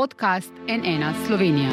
podcast 0.00 0.52
NN 0.68 1.26
Slovenija. 1.26 1.70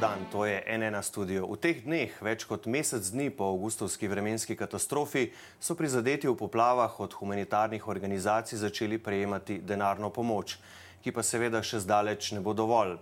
Dan, 0.00 0.18
to 0.32 0.44
je 0.44 0.62
NN 0.78 1.02
studio. 1.02 1.46
V 1.48 1.56
teh 1.56 1.80
dneh, 1.82 2.12
več 2.20 2.44
kot 2.44 2.68
mesec 2.68 3.08
dni 3.10 3.30
po 3.32 3.48
avgustovski 3.48 4.10
vremenski 4.12 4.54
katastrofi, 4.56 5.30
so 5.56 5.72
prizadeti 5.74 6.28
v 6.28 6.36
poplavah 6.36 7.00
od 7.00 7.16
humanitarnih 7.16 7.88
organizacij 7.88 8.60
začeli 8.60 9.00
prejemati 9.00 9.58
denarno 9.64 10.12
pomoč, 10.12 10.58
ki 11.00 11.10
pa 11.10 11.24
seveda 11.24 11.64
še 11.64 11.80
zdaleč 11.80 12.34
ne 12.36 12.44
bo 12.44 12.52
dovolj. 12.52 12.98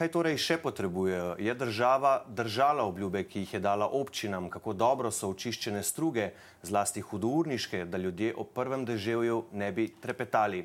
Kaj 0.00 0.08
torej 0.14 0.38
še 0.40 0.56
potrebujejo? 0.56 1.34
Je 1.44 1.52
država 1.52 2.22
držala 2.32 2.86
obljube, 2.88 3.20
ki 3.28 3.42
jih 3.42 3.50
je 3.52 3.58
dala 3.60 3.84
občinam, 3.84 4.46
kako 4.48 4.72
dobro 4.72 5.10
so 5.12 5.28
očiščene 5.28 5.82
struge, 5.84 6.30
zlasti 6.64 7.02
hudourniške, 7.04 7.82
da 7.84 8.00
ljudje 8.00 8.30
ob 8.32 8.48
prvem 8.56 8.86
deževju 8.88 9.42
ne 9.52 9.68
bi 9.76 9.90
trepetali? 10.00 10.62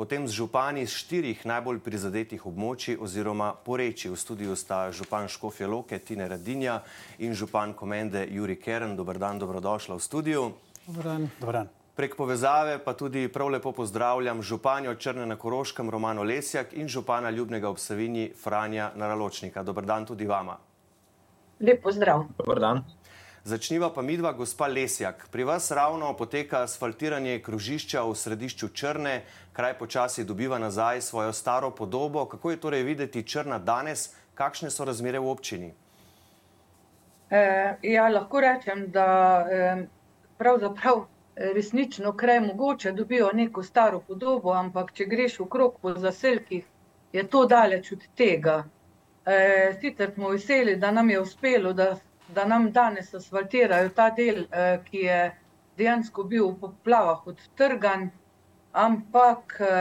O 0.00 0.06
tem 0.08 0.24
z 0.24 0.38
župani 0.38 0.86
iz 0.86 0.96
štirih 0.96 1.44
najbolj 1.44 1.82
prizadetih 1.84 2.48
območij 2.48 2.96
oziroma 2.96 3.50
poreči. 3.52 4.08
V 4.08 4.16
studiu 4.16 4.56
sta 4.56 4.86
župan 4.88 5.28
Škofje 5.28 5.68
Loke, 5.68 6.00
Tine 6.00 6.30
Radinja 6.32 6.80
in 7.20 7.36
župan 7.36 7.76
Komende 7.76 8.24
Juri 8.24 8.56
Keren. 8.56 8.96
Dobar 8.96 9.20
dan, 9.20 9.36
dobrodošla 9.36 10.00
v 10.00 10.08
studiu. 10.08 10.48
Dobar 10.88 11.12
dan. 11.60 11.81
Prek 11.96 12.14
povezave 12.16 12.78
pa 12.84 12.94
tudi 12.96 13.28
prav 13.28 13.48
lepo 13.48 13.72
pozdravljam 13.72 14.42
županjo 14.42 14.94
Črne 14.94 15.26
na 15.26 15.36
Koroškem 15.36 15.90
Romano 15.90 16.22
Lesjak 16.22 16.72
in 16.72 16.88
župana 16.88 17.30
Ljubnega 17.30 17.68
ob 17.68 17.78
Savinji 17.78 18.32
Franja 18.42 18.90
Naraločnika. 18.96 19.62
Dobar 19.62 19.84
dan 19.84 20.06
tudi 20.06 20.26
vama. 20.26 20.56
Lep 21.60 21.82
pozdrav. 21.82 22.24
Dobar 22.38 22.60
dan. 22.60 22.84
Začniva 23.44 23.90
pa 23.92 24.02
midva, 24.02 24.32
gospa 24.32 24.66
Lesjak. 24.66 25.28
Pri 25.30 25.44
vas 25.44 25.70
ravno 25.70 26.14
poteka 26.16 26.62
asfaltiranje 26.62 27.42
krožišča 27.42 28.02
v 28.02 28.16
središču 28.16 28.68
Črne, 28.68 29.22
kraj 29.52 29.78
počasi 29.78 30.24
dobiva 30.24 30.58
nazaj 30.58 31.00
svojo 31.00 31.32
staro 31.32 31.70
podobo. 31.70 32.24
Kako 32.24 32.50
je 32.50 32.60
torej 32.60 32.82
videti 32.82 33.22
Črna 33.22 33.58
danes, 33.58 34.14
kakšne 34.34 34.70
so 34.70 34.84
razmere 34.84 35.18
v 35.18 35.28
občini? 35.28 35.72
E, 37.30 37.76
ja, 37.82 38.08
lahko 38.08 38.40
rečem, 38.40 38.86
da 38.90 39.08
e, 39.50 39.86
pravzaprav 40.38 41.04
resnično 41.36 42.12
kraj 42.16 42.40
mogoče 42.40 42.92
dobijo 42.92 43.30
neko 43.32 43.62
staro 43.62 44.00
podobo, 44.00 44.52
ampak 44.52 44.92
če 44.92 45.04
greš 45.04 45.38
v 45.40 45.48
krog 45.48 45.78
po 45.82 45.94
zaselkih, 45.94 46.64
je 47.12 47.26
to 47.28 47.44
daleč 47.46 47.92
od 47.92 48.06
tega. 48.16 48.64
E, 49.26 49.36
sicer 49.80 50.12
smo 50.14 50.28
veseli, 50.28 50.76
da 50.76 50.90
nam 50.90 51.10
je 51.10 51.20
uspelo, 51.20 51.72
da, 51.72 51.96
da 52.28 52.44
nam 52.44 52.70
danes 52.72 53.14
asfaltirajo 53.14 53.88
ta 53.96 54.10
del, 54.10 54.44
e, 54.50 54.66
ki 54.84 55.04
je 55.06 55.20
dejansko 55.78 56.24
bil 56.24 56.50
v 56.50 56.58
poplavah 56.60 57.26
odtrgan, 57.26 58.10
ampak 58.72 59.56
e, 59.60 59.72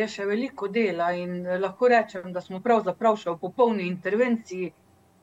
je 0.00 0.08
še 0.08 0.26
veliko 0.26 0.68
dela 0.68 1.12
in 1.12 1.42
lahko 1.60 1.88
rečem, 1.94 2.32
da 2.32 2.40
smo 2.40 2.60
pravzaprav 2.60 3.18
še 3.22 3.30
v 3.30 3.40
popolni 3.46 3.86
intervenciji, 3.86 4.72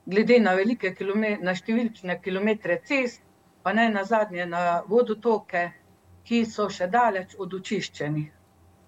glede 0.05 0.39
na 0.39 0.55
kilometre, 0.55 1.43
na 1.43 1.55
številčne 1.55 2.21
kilometre 2.21 2.79
cest, 2.85 3.21
pa 3.65 3.73
ne 3.73 3.89
na 3.89 4.03
zadnje 4.05 4.45
na 4.45 4.83
vodotoke, 4.85 5.71
ki 6.21 6.43
so 6.45 6.67
še 6.69 6.85
daleč 6.85 7.31
od 7.41 7.53
očiščenih. 7.57 8.27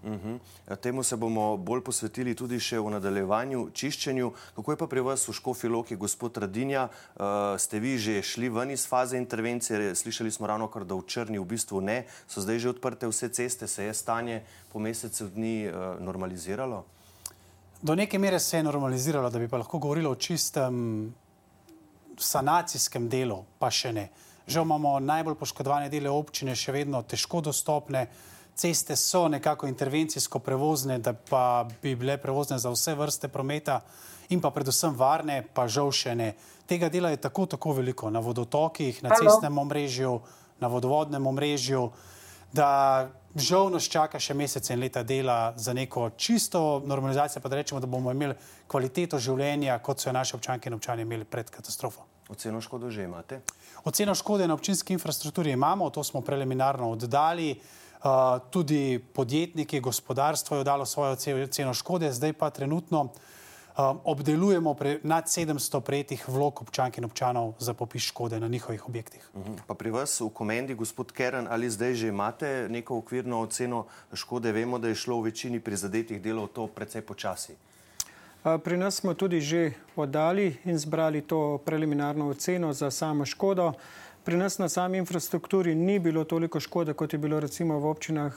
Uh 0.03 0.09
mhm. 0.11 0.35
-huh. 0.67 0.77
Temu 0.81 1.03
se 1.03 1.15
bomo 1.17 1.57
bolj 1.57 1.81
posvetili 1.83 2.35
tudi 2.35 2.59
še 2.59 2.79
v 2.79 2.89
nadaljevanju 2.89 3.69
čiščenju. 3.73 4.31
Kako 4.55 4.71
je 4.71 4.77
pa 4.77 4.87
pri 4.87 5.01
vas 5.01 5.27
v 5.27 5.33
Škofi 5.33 5.67
Loki, 5.67 5.95
gospod 5.95 6.37
Radinja? 6.37 6.89
Uh, 7.15 7.23
ste 7.57 7.79
vi 7.79 7.97
že 7.97 8.21
šli 8.21 8.49
ven 8.49 8.71
iz 8.71 8.87
faze 8.87 9.17
intervencije? 9.17 9.95
Slišali 9.95 10.31
smo 10.31 10.47
ravno 10.47 10.67
kar, 10.67 10.85
da 10.85 10.95
v 10.95 11.05
Črni 11.07 11.39
v 11.39 11.45
bistvu 11.45 11.81
ne. 11.81 12.05
So 12.27 12.41
zdaj 12.41 12.59
že 12.59 12.69
odprte 12.69 13.07
vse 13.07 13.29
ceste, 13.29 13.67
se 13.67 13.83
je 13.83 13.93
stanje 13.93 14.43
po 14.73 14.79
mesecu 14.79 15.27
dni 15.29 15.67
uh, 15.67 15.99
normaliziralo? 15.99 16.85
Do 17.81 17.95
neke 17.95 18.19
mere 18.19 18.39
se 18.39 18.57
je 18.57 18.63
normaliziralo, 18.63 19.29
da 19.29 19.39
bi 19.39 19.47
pa 19.47 19.57
lahko 19.57 19.79
govorilo 19.79 20.11
o 20.11 20.15
čistem 20.15 21.13
sanacijskem 22.17 23.09
delu, 23.09 23.45
pa 23.59 23.71
še 23.71 23.93
ne. 23.93 24.09
Uh, 24.13 24.26
Žal 24.47 24.63
imamo 24.63 24.99
najbolj 24.99 25.35
poškodovane 25.35 25.89
dele 25.89 26.09
občine 26.09 26.55
še 26.55 26.71
vedno 26.71 27.01
težko 27.03 27.41
dostopne, 27.43 28.07
ceste 28.57 28.95
so 28.95 29.27
nekako 29.27 29.67
intervencijsko 29.67 30.39
prevozne, 30.39 30.99
da 30.99 31.13
pa 31.13 31.67
bi 31.81 31.95
bile 31.95 32.17
prevozne 32.17 32.57
za 32.59 32.71
vse 32.71 32.95
vrste 32.95 33.27
prometa 33.27 33.81
in 34.29 34.41
pa 34.41 34.51
predvsem 34.51 34.95
varne, 34.95 35.43
pa 35.53 35.67
žal 35.67 35.91
še 35.91 36.15
ne. 36.15 36.31
Tega 36.67 36.89
dela 36.89 37.11
je 37.11 37.21
tako, 37.21 37.45
tako 37.45 37.75
veliko 37.77 38.09
na 38.09 38.19
vodotokih, 38.19 39.03
na 39.03 39.15
cestnem 39.15 39.57
omrežju, 39.57 40.17
na 40.59 40.67
vodovodnem 40.67 41.27
omrežju, 41.27 41.83
da 42.51 43.07
žal 43.35 43.69
nas 43.71 43.87
čaka 43.91 44.19
še 44.19 44.33
mesece 44.33 44.73
in 44.73 44.81
leta 44.81 45.03
dela 45.03 45.53
za 45.55 45.73
neko 45.73 46.09
čisto 46.17 46.81
normalizacijo, 46.85 47.43
pa 47.43 47.49
da 47.49 47.59
rečemo, 47.59 47.79
da 47.83 47.87
bomo 47.87 48.11
imeli 48.11 48.35
kvaliteto 48.67 49.19
življenja, 49.19 49.79
kot 49.83 49.99
so 49.99 50.09
jo 50.09 50.15
naši 50.17 50.35
občanke 50.39 50.71
in 50.71 50.79
občani 50.79 51.05
imeli 51.05 51.27
pred 51.27 51.51
katastrofo. 51.51 52.16
Oceno 52.29 52.61
škode 52.61 52.91
že 52.91 53.03
imate? 53.03 53.41
Oceno 53.83 54.15
škode 54.15 54.47
na 54.47 54.53
občinski 54.53 54.93
infrastrukturi 54.93 55.51
imamo, 55.51 55.89
to 55.89 56.03
smo 56.03 56.21
preliminarno 56.21 56.91
oddali. 56.91 57.55
Uh, 57.97 58.39
tudi 58.51 58.99
podjetniki, 59.13 59.79
gospodarstvo 59.79 60.57
je 60.57 60.63
dalo 60.63 60.85
svojo 60.85 61.15
ceno 61.49 61.73
škode, 61.73 62.11
zdaj 62.13 62.33
pa 62.33 62.49
trenutno 62.49 63.01
uh, 63.01 63.09
obdelujemo 64.03 64.73
pre, 64.73 64.99
nad 65.03 65.25
700 65.25 65.81
prejetih 65.81 66.29
vlog 66.29 66.61
občank 66.61 66.97
in 66.97 67.05
občanov 67.05 67.53
za 67.59 67.73
popis 67.73 68.03
škode 68.03 68.39
na 68.39 68.47
njihovih 68.47 68.87
objektih. 68.87 69.29
Uh 69.33 69.41
mhm. 69.41 69.53
-huh. 69.53 69.59
Pa 69.67 69.73
pri 69.73 69.91
vas 69.91 70.21
v 70.21 70.29
komendi, 70.29 70.75
gospod 70.75 71.11
Keren, 71.11 71.47
ali 71.49 71.69
zdaj 71.69 71.93
že 71.93 72.07
imate 72.07 72.67
neko 72.69 72.97
okvirno 72.97 73.41
oceno 73.41 73.85
škode? 74.13 74.51
Vemo, 74.51 74.79
da 74.79 74.87
je 74.87 74.95
šlo 74.95 75.19
v 75.19 75.23
večini 75.23 75.59
prizadetih 75.59 76.21
delov 76.21 76.47
to 76.47 76.67
precej 76.67 77.01
počasi. 77.01 77.55
Pri 78.47 78.77
nas 78.77 78.95
smo 78.95 79.13
tudi 79.13 79.41
že 79.43 79.75
oddali 79.95 80.55
in 80.65 80.79
zbrali 80.79 81.21
to 81.21 81.59
preliminarno 81.65 82.29
oceno 82.29 82.73
za 82.73 82.91
samo 82.91 83.25
škodo. 83.25 83.73
Pri 84.23 84.37
nas 84.37 84.57
na 84.57 84.69
sami 84.69 84.97
infrastrukturi 84.97 85.75
ni 85.75 85.99
bilo 85.99 86.23
toliko 86.23 86.59
škode, 86.59 86.93
kot 86.93 87.13
je 87.13 87.19
bilo 87.19 87.39
recimo 87.39 87.79
v 87.79 87.85
občinah 87.85 88.33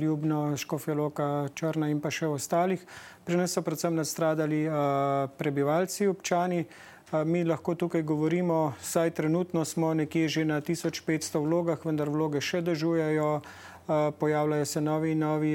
Ljubno, 0.00 0.56
Škofjeloka, 0.56 1.48
Črna 1.54 1.88
in 1.88 2.00
pa 2.00 2.10
še 2.10 2.26
ostalih. 2.32 2.80
Pri 3.24 3.36
nas 3.36 3.52
so 3.52 3.62
predvsem 3.62 3.94
nastradali 3.94 4.64
prebivalci, 5.36 6.08
občani. 6.08 6.64
Mi 7.12 7.44
lahko 7.44 7.74
tukaj 7.74 8.02
govorimo, 8.02 8.72
saj 8.80 9.10
trenutno 9.10 9.64
smo 9.64 9.94
nekje 9.94 10.28
že 10.28 10.44
na 10.44 10.60
1500 10.60 11.42
vlogah, 11.44 11.84
vendar 11.84 12.08
vloge 12.08 12.40
še 12.40 12.62
držujejo 12.64 13.42
pojavljajo 14.18 14.64
se 14.64 14.80
novi 14.80 15.12
in 15.12 15.18
novi 15.18 15.52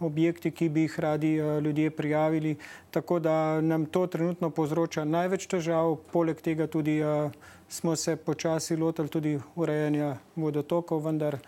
objekti, 0.00 0.50
ki 0.50 0.68
bi 0.68 0.82
jih 0.88 0.98
radi 1.00 1.30
ljudje 1.36 1.90
prijavili. 1.90 2.56
Tako 2.90 3.18
da 3.18 3.60
nam 3.60 3.86
to 3.86 4.06
trenutno 4.06 4.50
povzroča 4.50 5.04
največ 5.04 5.46
težav, 5.46 5.94
poleg 6.12 6.40
tega 6.42 6.66
tudi 6.66 6.98
smo 7.68 7.96
se 7.96 8.16
počasi 8.16 8.76
lotili 8.76 9.08
tudi 9.08 9.38
urejanja 9.54 10.16
vodotokov, 10.36 11.06
vendar 11.06 11.38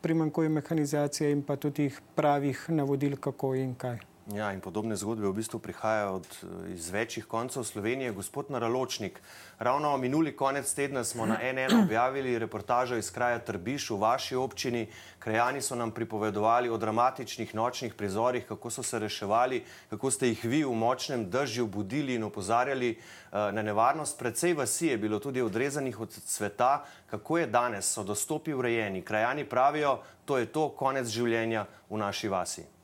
primankuje 0.00 0.48
mehanizacije 0.48 1.30
in 1.32 1.42
pa 1.42 1.56
tudi 1.56 1.90
pravih 2.14 2.66
navodil, 2.68 3.16
kako 3.16 3.54
in 3.54 3.74
kaj. 3.74 4.09
Ja, 4.28 4.52
in 4.52 4.60
podobne 4.60 4.96
zgodbe 5.00 5.24
v 5.26 5.32
bistvu 5.32 5.58
prihajajo 5.58 6.20
od, 6.20 6.26
iz 6.68 6.90
večjih 6.90 7.24
koncev 7.24 7.64
Slovenije. 7.64 8.12
Gospod 8.12 8.50
Naraločnik, 8.50 9.20
ravno 9.58 9.96
minuli 9.96 10.36
konec 10.36 10.74
tedna 10.74 11.04
smo 11.04 11.26
na 11.26 11.38
NN 11.40 11.80
objavili 11.84 12.38
reportažo 12.38 12.96
iz 12.96 13.10
kraja 13.10 13.38
Trbiš 13.38 13.90
v 13.90 13.96
vaši 13.96 14.36
občini. 14.36 14.86
Krajani 15.18 15.62
so 15.62 15.74
nam 15.74 15.90
pripovedovali 15.90 16.68
o 16.68 16.76
dramatičnih 16.76 17.54
nočnih 17.54 17.94
prizorih, 17.94 18.46
kako 18.46 18.70
so 18.70 18.82
se 18.82 18.98
reševali, 18.98 19.64
kako 19.90 20.10
ste 20.10 20.28
jih 20.28 20.44
vi 20.44 20.64
v 20.64 20.74
močnem 20.74 21.30
držju 21.30 21.66
budili 21.66 22.14
in 22.14 22.24
opozarjali 22.24 22.98
na 23.32 23.62
nevarnost. 23.62 24.18
Predvsej 24.18 24.54
vasi 24.54 24.86
je 24.86 24.98
bilo 24.98 25.18
tudi 25.18 25.42
odrezanih 25.42 26.00
od 26.00 26.12
sveta. 26.12 26.84
Kako 27.10 27.38
je 27.38 27.46
danes? 27.46 27.94
So 27.94 28.04
dostopi 28.04 28.54
urejeni? 28.54 29.02
Krajani 29.02 29.44
pravijo, 29.44 29.98
to 30.24 30.38
je 30.38 30.46
to, 30.46 30.68
konec 30.68 31.08
življenja 31.08 31.66
v 31.90 31.98
naši 31.98 32.28
vasi. 32.28 32.79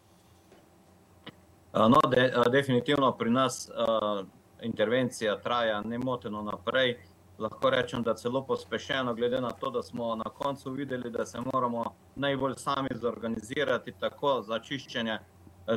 No, 1.76 2.00
de, 2.10 2.32
definitivno 2.50 3.12
pri 3.12 3.30
nas 3.30 3.68
uh, 3.68 4.26
intervencija 4.62 5.40
traja 5.40 5.80
nemoteno 5.80 6.42
naprej. 6.42 6.98
Lahko 7.38 7.70
rečem, 7.70 8.02
da 8.02 8.14
celo 8.14 8.44
pospešeno, 8.46 9.14
glede 9.14 9.40
na 9.40 9.50
to, 9.50 9.70
da 9.70 9.82
smo 9.82 10.14
na 10.16 10.24
koncu 10.24 10.70
videli, 10.70 11.10
da 11.10 11.26
se 11.26 11.38
moramo 11.52 11.84
najbolj 12.14 12.54
sami 12.56 12.88
zorganizirati 12.94 13.92
tako 14.00 14.42
za 14.42 14.58
čiščenje 14.58 15.18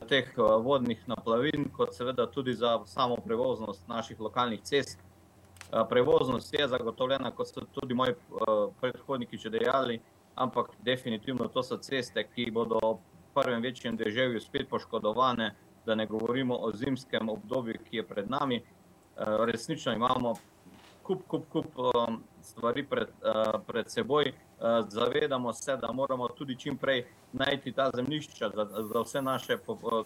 teh 0.08 0.34
vodnih 0.64 1.04
naplavin, 1.08 1.68
kot 1.76 1.94
seveda 1.94 2.28
tudi 2.32 2.54
za 2.54 2.80
samo 2.86 3.16
prevoznost 3.16 3.88
naših 3.88 4.20
lokalnih 4.20 4.62
cest. 4.62 5.00
Prevoznost 5.90 6.54
je 6.54 6.68
zagotovljena, 6.68 7.32
kot 7.32 7.48
so 7.48 7.62
tudi 7.74 7.94
moji 7.94 8.14
predhodniki 8.82 9.38
že 9.38 9.50
dejali, 9.50 10.00
ampak 10.36 10.70
definitivno 10.80 11.48
to 11.48 11.64
so 11.64 11.78
ceste, 11.78 12.24
ki 12.24 12.52
bodo 12.52 12.80
v 12.80 12.98
prvem 13.34 13.62
večjem 13.62 13.98
deževju 13.98 14.40
spet 14.40 14.70
poškodovane 14.70 15.56
da 15.90 15.96
ne 15.96 16.06
govorimo 16.06 16.56
o 16.56 16.72
zimskem 16.72 17.30
obdobju, 17.30 17.74
ki 17.90 17.98
je 17.98 18.04
pred 18.08 18.30
nami. 18.30 18.56
Eh, 18.56 19.24
resnično 19.52 19.94
imamo 19.94 20.34
kup, 21.04 21.22
kup, 21.28 21.50
kup 21.50 21.66
um, 21.78 22.20
stvari 22.42 22.84
pred, 22.86 23.08
eh, 23.10 23.58
pred 23.68 23.90
seboj. 23.90 24.34
zavedamo 24.88 25.54
se, 25.54 25.78
da 25.78 25.92
moramo 25.92 26.28
tudi 26.28 26.56
čim 26.60 26.78
prej 26.78 27.06
najti 27.32 27.72
ta 27.72 27.90
zemljišča 27.96 28.50
za, 28.56 28.66
za 28.92 29.02
vse 29.02 29.22
naše, 29.22 29.58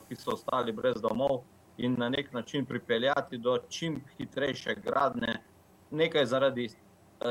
ki 0.08 0.16
so 0.16 0.32
ostali 0.32 0.72
brez 0.72 1.02
domov 1.02 1.42
in 1.78 1.96
na 1.98 2.10
nek 2.10 2.34
način 2.34 2.66
pripeljati 2.66 3.38
do 3.38 3.58
čim 3.70 4.04
hitrejše 4.18 4.76
gradne, 4.76 5.42
nekaj 5.92 6.26
zaradi, 6.26 6.70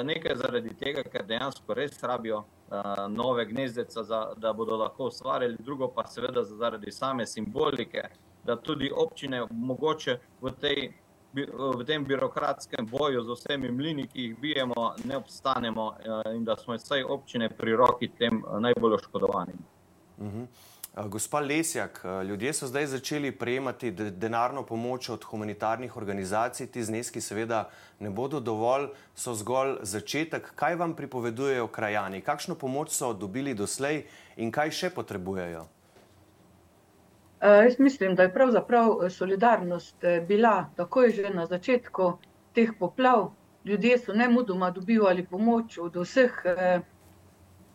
nekaj 0.02 0.36
zaradi 0.36 0.74
tega, 0.74 1.02
ker 1.02 1.26
dejansko 1.26 1.74
res 1.74 2.02
rabijo 2.02 2.42
nove 3.08 3.46
gnezdece, 3.46 4.02
za, 4.02 4.32
da 4.36 4.52
bodo 4.52 4.76
lahko 4.76 5.04
ustvarjali, 5.04 5.56
drugo 5.60 5.88
pa 5.94 6.06
seveda 6.06 6.42
zaradi 6.44 6.92
same 6.92 7.26
simbolike, 7.26 8.02
da 8.44 8.56
tudi 8.56 8.90
občine 8.94 9.46
mogoče 9.50 10.18
v 10.40 10.52
tej 10.60 10.92
v 11.32 11.84
tem 11.84 12.04
birokratskem 12.04 12.86
boju 12.86 13.24
z 13.24 13.32
vsemi 13.32 13.70
mlini, 13.72 14.06
ki 14.06 14.20
jih 14.20 14.36
bijemo, 14.40 14.94
ne 15.04 15.16
obstanemo 15.16 15.94
eh, 15.96 16.34
in 16.36 16.44
da 16.44 16.56
smo 16.56 16.76
vsaj 16.76 17.02
občine 17.02 17.48
pri 17.48 17.76
roki 17.76 18.08
tem 18.08 18.44
eh, 18.44 18.60
najbolj 18.60 18.94
oškodovanim. 18.94 19.58
Mhm. 20.18 20.28
-huh. 20.28 20.46
Gospa 21.08 21.40
Lesjak, 21.40 22.00
eh, 22.04 22.24
ljudje 22.24 22.52
so 22.52 22.66
zdaj 22.66 22.86
začeli 22.86 23.32
prejemati 23.32 23.90
denarno 23.90 24.62
pomoč 24.62 25.08
od 25.08 25.24
humanitarnih 25.24 25.96
organizacij, 25.96 26.66
ti 26.66 26.84
zneski 26.84 27.20
seveda 27.20 27.70
ne 28.00 28.10
bodo 28.10 28.40
dovolj, 28.40 28.88
so 29.14 29.34
zgolj 29.34 29.76
začetek. 29.82 30.52
Kaj 30.54 30.74
vam 30.74 30.94
pripovedujejo 30.94 31.66
krajani? 31.66 32.20
Kakšno 32.20 32.54
pomoč 32.54 32.90
so 32.90 33.12
dobili 33.12 33.54
doslej 33.54 34.04
in 34.36 34.52
kaj 34.52 34.70
še 34.70 34.90
potrebujejo? 34.90 35.64
Eh, 37.42 37.64
jaz 37.64 37.78
mislim, 37.78 38.14
da 38.14 38.22
je 38.22 38.32
pravzaprav 38.32 38.88
eh, 39.04 39.10
solidarnost 39.10 40.04
eh, 40.04 40.20
bila 40.28 40.70
takoj 40.76 41.10
že 41.10 41.30
na 41.30 41.46
začetku 41.46 42.12
teh 42.54 42.70
poplav. 42.78 43.32
Ljudje 43.64 43.98
so 43.98 44.12
ne 44.14 44.28
mudoma 44.28 44.70
dobivali 44.70 45.24
pomoč 45.26 45.78
od 45.78 45.96
vseh 45.96 46.32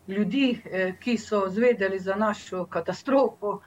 ljudi, 0.08 0.62
ki 1.00 1.16
so 1.18 1.48
zvedeli 1.48 1.98
za 1.98 2.14
našo 2.14 2.64
katastrofo. 2.66 3.60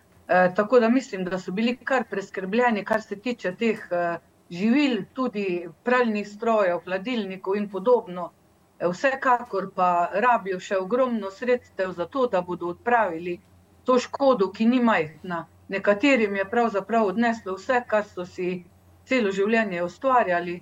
Tako 0.56 0.80
da 0.80 0.90
mislim, 0.90 1.26
da 1.26 1.40
so 1.40 1.52
bili 1.52 1.76
kar 1.78 2.04
preskrbljeni, 2.10 2.86
kar 2.86 3.02
se 3.02 3.16
tiče 3.16 3.56
teh 3.56 3.80
živil, 4.50 5.04
tudi 5.14 5.68
pralnih 5.84 6.28
strojev, 6.30 6.80
hladilnikov 6.86 7.56
in 7.56 7.70
podobno. 7.70 8.32
Vsekakor 8.80 9.72
pa 9.76 10.10
rabijo 10.14 10.60
še 10.60 10.78
ogromno 10.78 11.32
sredstev 11.32 11.92
za 11.92 12.06
to, 12.06 12.28
da 12.28 12.42
bodo 12.42 12.68
odpravili 12.68 13.40
to 13.84 14.00
škodo, 14.00 14.52
ki 14.52 14.66
ni 14.66 14.80
majhna 14.80 15.46
nekaterim 15.72 16.36
je 16.36 16.50
pravzaprav 16.50 17.06
odneslo 17.06 17.56
vse, 17.56 17.82
kar 17.88 18.04
so 18.06 18.26
si 18.26 18.64
celo 19.08 19.32
življenje 19.32 19.84
ustvarjali. 19.84 20.56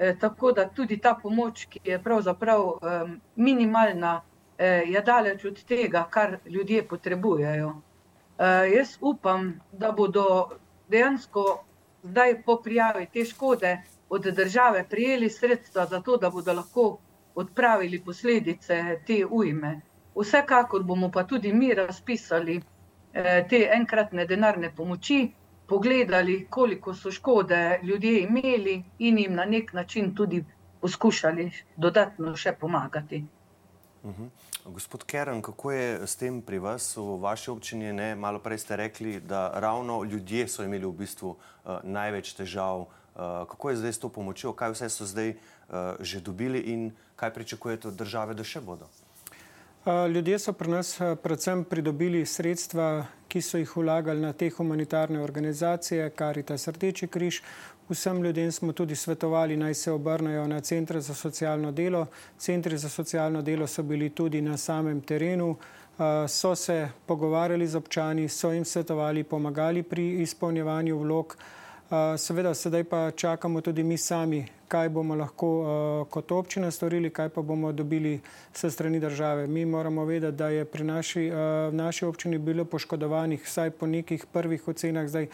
E, 0.00 0.14
tako 0.20 0.52
da 0.56 0.66
tudi 0.76 0.98
ta 1.00 1.14
pomoč, 1.22 1.64
ki 1.72 1.80
je 1.84 1.98
pravzaprav 2.02 2.66
minimalna, 3.36 4.12
e, 4.58 4.68
je 4.94 5.02
daleč 5.06 5.44
od 5.50 5.62
tega, 5.68 6.04
kar 6.10 6.38
ljudje 6.46 6.82
potrebujejo. 6.88 7.70
E, 7.72 8.50
jaz 8.74 8.96
upam, 9.12 9.52
da 9.72 9.92
bodo 9.92 10.26
dejansko 10.92 11.44
zdaj 12.02 12.36
po 12.44 12.56
prijavi 12.64 13.06
te 13.12 13.24
škode 13.24 13.76
od 14.08 14.26
države 14.40 14.84
prijeli 14.90 15.28
sredstva 15.30 15.86
za 15.86 16.00
to, 16.00 16.16
da 16.16 16.30
bodo 16.30 16.52
lahko 16.52 16.86
odpravili 17.34 18.02
posledice 18.04 18.82
te 19.06 19.22
ujme. 19.30 19.80
Vsekakor 20.16 20.82
bomo 20.84 21.10
pa 21.12 21.24
tudi 21.24 21.52
mi 21.52 21.74
razpisali 21.74 22.60
Eh, 22.60 22.79
te 23.12 23.58
enkratne 23.74 24.26
denarne 24.26 24.70
pomoči, 24.76 25.32
pogledali, 25.70 26.46
koliko 26.50 26.94
so 26.94 27.10
škode 27.10 27.80
ljudje 27.82 28.22
imeli 28.22 28.82
in 28.98 29.18
jim 29.18 29.34
na 29.34 29.44
nek 29.44 29.72
način 29.72 30.14
tudi 30.14 30.44
poskušali 30.80 31.50
dodatno 31.76 32.36
še 32.36 32.52
pomagati. 32.52 33.24
Uh 34.02 34.10
mhm. 34.10 34.22
-huh. 34.22 34.28
Gospod 34.64 35.04
Keren, 35.04 35.42
kako 35.42 35.72
je 35.72 36.06
s 36.06 36.16
tem 36.16 36.42
pri 36.42 36.58
vas 36.58 36.96
v 36.96 37.16
vaši 37.20 37.50
občini? 37.50 37.92
Ne? 37.92 38.14
Malo 38.14 38.38
prej 38.38 38.58
ste 38.58 38.76
rekli, 38.76 39.20
da 39.20 39.52
ravno 39.54 40.04
ljudje 40.04 40.48
so 40.48 40.62
imeli 40.62 40.86
v 40.86 40.92
bistvu 40.92 41.30
uh, 41.30 41.78
največ 41.82 42.32
težav. 42.32 42.80
Uh, 42.80 42.88
kako 43.48 43.70
je 43.70 43.76
zdaj 43.76 43.92
s 43.92 43.98
to 43.98 44.08
pomočjo, 44.08 44.52
kaj 44.52 44.70
vse 44.70 44.88
so 44.88 45.06
zdaj 45.06 45.30
uh, 45.30 45.76
že 46.00 46.20
dobili 46.20 46.58
in 46.60 46.92
kaj 47.16 47.34
pričakujete 47.34 47.88
od 47.88 47.94
države, 47.94 48.34
da 48.34 48.44
še 48.44 48.60
bodo? 48.60 48.88
Ljudje 49.86 50.38
so 50.38 50.52
pri 50.52 50.68
nas 50.68 50.98
predvsem 51.22 51.62
pridobili 51.64 52.26
sredstva, 52.26 53.06
ki 53.28 53.40
so 53.40 53.56
jih 53.56 53.70
vlagali 53.76 54.20
na 54.20 54.32
te 54.32 54.50
humanitarne 54.52 55.22
organizacije, 55.24 56.10
Karita 56.10 56.58
Srdeči 56.58 57.06
križ. 57.06 57.38
Vsem 57.88 58.22
ljudem 58.22 58.52
smo 58.52 58.72
tudi 58.72 58.96
svetovali, 58.96 59.56
naj 59.56 59.74
se 59.74 59.92
obrnejo 59.92 60.46
na 60.46 60.60
centre 60.60 61.00
za 61.00 61.14
socialno 61.14 61.72
delo. 61.72 62.06
Centri 62.38 62.78
za 62.78 62.88
socialno 62.88 63.42
delo 63.42 63.66
so 63.66 63.82
bili 63.82 64.10
tudi 64.10 64.42
na 64.42 64.56
samem 64.56 65.00
terenu, 65.00 65.56
so 66.28 66.54
se 66.54 66.88
pogovarjali 67.06 67.66
z 67.66 67.76
občani, 67.76 68.28
so 68.28 68.52
jim 68.52 68.64
svetovali, 68.64 69.24
pomagali 69.24 69.82
pri 69.82 70.10
izpolnjevanju 70.22 70.98
vlog. 70.98 71.36
Seveda, 71.90 72.54
sedaj 72.54 72.84
pa 72.84 73.10
čakamo 73.10 73.60
tudi 73.60 73.82
mi 73.82 73.96
sami, 73.98 74.44
kaj 74.68 74.88
bomo 74.88 75.14
lahko 75.18 75.48
kot 76.10 76.32
občina 76.32 76.70
storili, 76.70 77.10
kaj 77.10 77.28
pa 77.34 77.42
bomo 77.42 77.72
dobili 77.72 78.20
se 78.52 78.70
strani 78.70 79.00
države. 79.00 79.46
Mi 79.46 79.64
moramo 79.64 80.04
vedeti, 80.04 80.36
da 80.36 80.48
je 80.48 80.64
pri 80.64 80.84
naši, 80.84 81.30
naši 81.72 82.04
občini 82.06 82.38
bilo 82.38 82.64
poškodovanih 82.64 83.42
vsaj 83.42 83.70
po 83.70 83.86
nekih 83.86 84.26
prvih 84.32 84.68
ocenah 84.68 85.08
zdaj 85.08 85.26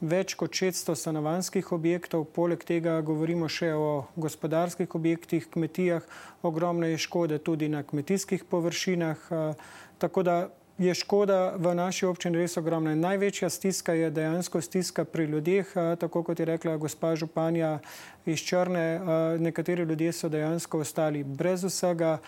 več 0.00 0.34
kot 0.34 0.50
600 0.50 0.94
stanovanskih 0.98 1.72
objektov, 1.72 2.24
poleg 2.24 2.64
tega 2.66 3.00
govorimo 3.00 3.48
še 3.48 3.70
o 3.74 4.04
gospodarskih 4.16 4.94
objektih, 4.94 5.46
kmetijah, 5.46 6.02
ogromno 6.42 6.90
je 6.90 6.98
škode 6.98 7.38
tudi 7.38 7.68
na 7.68 7.86
kmetijskih 7.86 8.44
površinah. 8.50 9.30
Tako 9.98 10.22
da 10.22 10.48
je 10.80 10.94
škoda 10.94 11.60
v 11.60 11.74
naši 11.76 12.06
občini 12.08 12.40
res 12.40 12.56
ogromna. 12.56 12.94
Največja 12.96 13.50
stiska 13.52 13.92
je 13.92 14.08
dejansko 14.10 14.62
stiska 14.64 15.04
pri 15.04 15.26
ljudeh, 15.28 15.68
tako 16.00 16.22
kot 16.24 16.40
je 16.40 16.46
rekla 16.48 16.78
gospa 16.80 17.12
Županja 17.16 17.78
iz 18.24 18.40
Črne. 18.40 19.00
Nekateri 19.38 19.84
ljudje 19.84 20.12
so 20.12 20.30
dejansko 20.32 20.80
ostali 20.80 21.20
brez 21.24 21.64
vsega, 21.68 22.18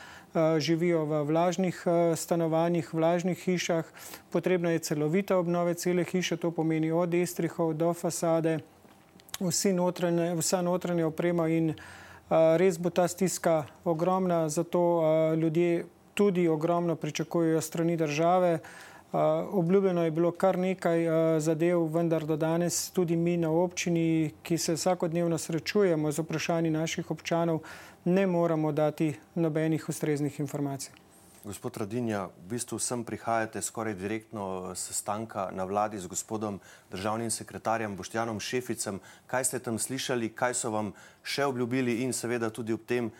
živijo 0.58 1.04
v 1.04 1.22
vlažnih 1.32 1.80
stanovanjih, 2.16 2.92
vlažnih 2.92 3.40
hišah. 3.40 3.88
Potrebna 4.28 4.76
je 4.76 4.84
celovita 4.84 5.40
obnove 5.40 5.74
cele 5.74 6.04
hiše, 6.04 6.36
to 6.36 6.50
pomeni 6.50 6.92
od 6.92 7.14
estrihov 7.14 7.72
do 7.72 7.94
fasade, 7.96 8.58
notranje, 9.72 10.34
vsa 10.36 10.60
notranja 10.62 11.06
oprema 11.08 11.48
in 11.48 11.72
res 12.60 12.76
bo 12.76 12.92
ta 12.92 13.08
stiska 13.08 13.64
ogromna, 13.84 14.48
zato 14.48 15.00
ljudje 15.40 15.84
tudi 16.14 16.48
ogromno 16.48 16.96
pričakujejo 16.96 17.60
strani 17.60 17.96
države. 17.96 18.58
Uh, 19.12 19.18
obljubljeno 19.52 20.04
je 20.04 20.10
bilo 20.10 20.30
kar 20.30 20.58
nekaj 20.58 21.08
uh, 21.08 21.14
zadev, 21.38 21.84
vendar 21.92 22.24
do 22.26 22.36
danes 22.36 22.90
tudi 22.90 23.16
mi 23.16 23.36
na 23.36 23.50
občini, 23.50 24.32
ki 24.42 24.58
se 24.58 24.74
vsakodnevno 24.74 25.38
srečujemo 25.38 26.12
z 26.12 26.18
vprašanji 26.18 26.70
naših 26.70 27.10
občanov, 27.10 27.60
ne 28.04 28.26
moramo 28.26 28.72
dati 28.72 29.14
nobenih 29.34 29.88
ustreznih 29.88 30.40
informacij. 30.40 31.02
Gospod 31.44 31.76
Radinja, 31.76 32.30
v 32.46 32.54
bistvu 32.54 32.78
sem 32.78 33.02
prihajate 33.02 33.58
skoraj 33.62 33.96
direktno 33.98 34.70
sestanka 34.78 35.50
na 35.50 35.64
vladi 35.66 35.98
z 35.98 36.06
gospodom 36.06 36.60
državnim 36.90 37.30
sekretarjem 37.34 37.96
Boštjanom 37.96 38.38
Šeficem. 38.40 39.00
Kaj 39.26 39.44
ste 39.44 39.58
tam 39.58 39.74
slišali, 39.74 40.30
kaj 40.30 40.54
so 40.54 40.70
vam 40.70 40.92
še 41.26 41.42
obljubili 41.50 42.06
in 42.06 42.14
seveda 42.14 42.46
tudi 42.50 42.70
ob 42.72 42.86
tem, 42.86 43.10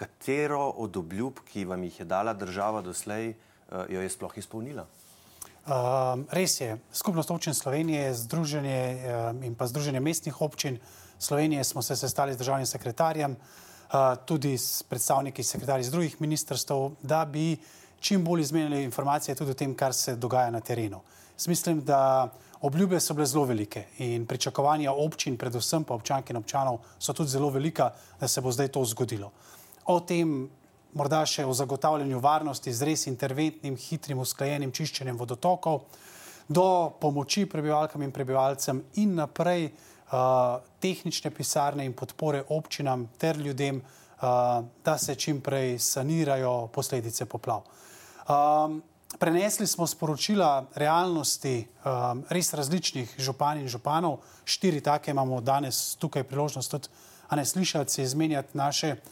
katero 0.00 0.70
od 0.80 0.96
obljub, 0.96 1.42
ki 1.52 1.66
vam 1.68 1.84
jih 1.84 2.00
je 2.00 2.08
dala 2.08 2.32
država 2.32 2.80
doslej, 2.80 3.30
eh, 3.30 3.84
jo 3.88 4.00
je 4.00 4.08
sploh 4.08 4.38
izpolnila? 4.38 4.86
Uh, 5.60 6.24
res 6.32 6.56
je. 6.60 6.78
Skupnost 6.92 7.30
občin 7.30 7.54
Slovenije 7.54 8.14
združenje, 8.14 8.78
uh, 8.96 9.44
in 9.44 9.54
pa 9.54 9.68
Združenje 9.68 10.00
mestnih 10.00 10.40
občin 10.40 10.78
Slovenije 11.18 11.64
smo 11.64 11.82
se 11.82 11.96
sestali 11.96 12.32
z 12.32 12.40
državnim 12.40 12.66
sekretarjem, 12.66 13.36
uh, 13.36 14.16
tudi 14.24 14.56
s 14.58 14.82
predstavniki 14.82 15.44
sekretarjev 15.44 15.84
iz 15.84 15.90
drugih 15.92 16.16
ministrstv, 16.20 16.96
da 17.02 17.24
bi 17.24 17.58
čim 18.00 18.24
bolj 18.24 18.40
izmenjali 18.40 18.82
informacije 18.88 19.34
tudi 19.34 19.52
o 19.52 19.54
tem, 19.54 19.76
kar 19.76 19.94
se 19.94 20.16
dogaja 20.16 20.50
na 20.50 20.60
terenu. 20.60 21.02
Jaz 21.36 21.46
mislim, 21.48 21.84
da 21.84 22.32
obljube 22.60 23.00
so 23.00 23.14
bile 23.14 23.26
zelo 23.26 23.44
velike 23.44 23.84
in 23.98 24.26
pričakovanja 24.26 24.92
občin, 24.92 25.36
predvsem 25.36 25.84
pa 25.84 25.94
občank 25.94 26.30
in 26.30 26.40
občanov, 26.40 26.80
so 26.98 27.12
tudi 27.12 27.30
zelo 27.30 27.50
velika, 27.50 27.92
da 28.20 28.28
se 28.28 28.40
bo 28.40 28.52
zdaj 28.52 28.68
to 28.68 28.84
zgodilo. 28.84 29.26
Uh, 29.26 29.59
o 29.84 30.00
tem, 30.00 30.48
morda 30.92 31.22
še 31.26 31.44
o 31.46 31.54
zagotavljanju 31.54 32.20
varnosti 32.20 32.72
z 32.72 32.88
res 32.88 33.06
interventnim, 33.06 33.76
hitrim, 33.78 34.20
usklajenim 34.22 34.72
čiščenjem 34.74 35.18
vodotokov, 35.18 35.84
do 36.50 36.90
pomoči 37.00 37.46
prebivalkam 37.46 38.02
in 38.02 38.10
prebivalcem 38.10 38.82
in 38.98 39.14
naprej 39.14 39.68
uh, 39.70 40.58
tehnične 40.82 41.30
pisarne 41.30 41.86
in 41.86 41.94
podpore 41.94 42.42
občinam 42.50 43.06
ter 43.18 43.38
ljudem, 43.38 43.78
uh, 43.78 44.64
da 44.84 44.98
se 44.98 45.14
čim 45.14 45.40
prej 45.40 45.78
sanirajo 45.78 46.68
posledice 46.74 47.26
poplav. 47.26 47.62
Um, 48.26 48.82
Prenesli 49.18 49.66
smo 49.66 49.86
sporočila 49.90 50.68
realnosti 50.78 51.64
um, 51.66 52.20
res 52.30 52.52
različnih 52.54 53.16
župan 53.18 53.58
in 53.58 53.66
županov, 53.68 54.20
štiri 54.46 54.78
take 54.80 55.10
imamo 55.10 55.40
danes 55.42 55.96
tukaj 55.98 56.22
priložnost 56.24 56.70
tudi, 56.70 56.88
a 57.28 57.36
ne 57.36 57.44
slišati, 57.44 58.02
izmenjati 58.02 58.58
naše 58.58 58.92
uh, 58.92 59.10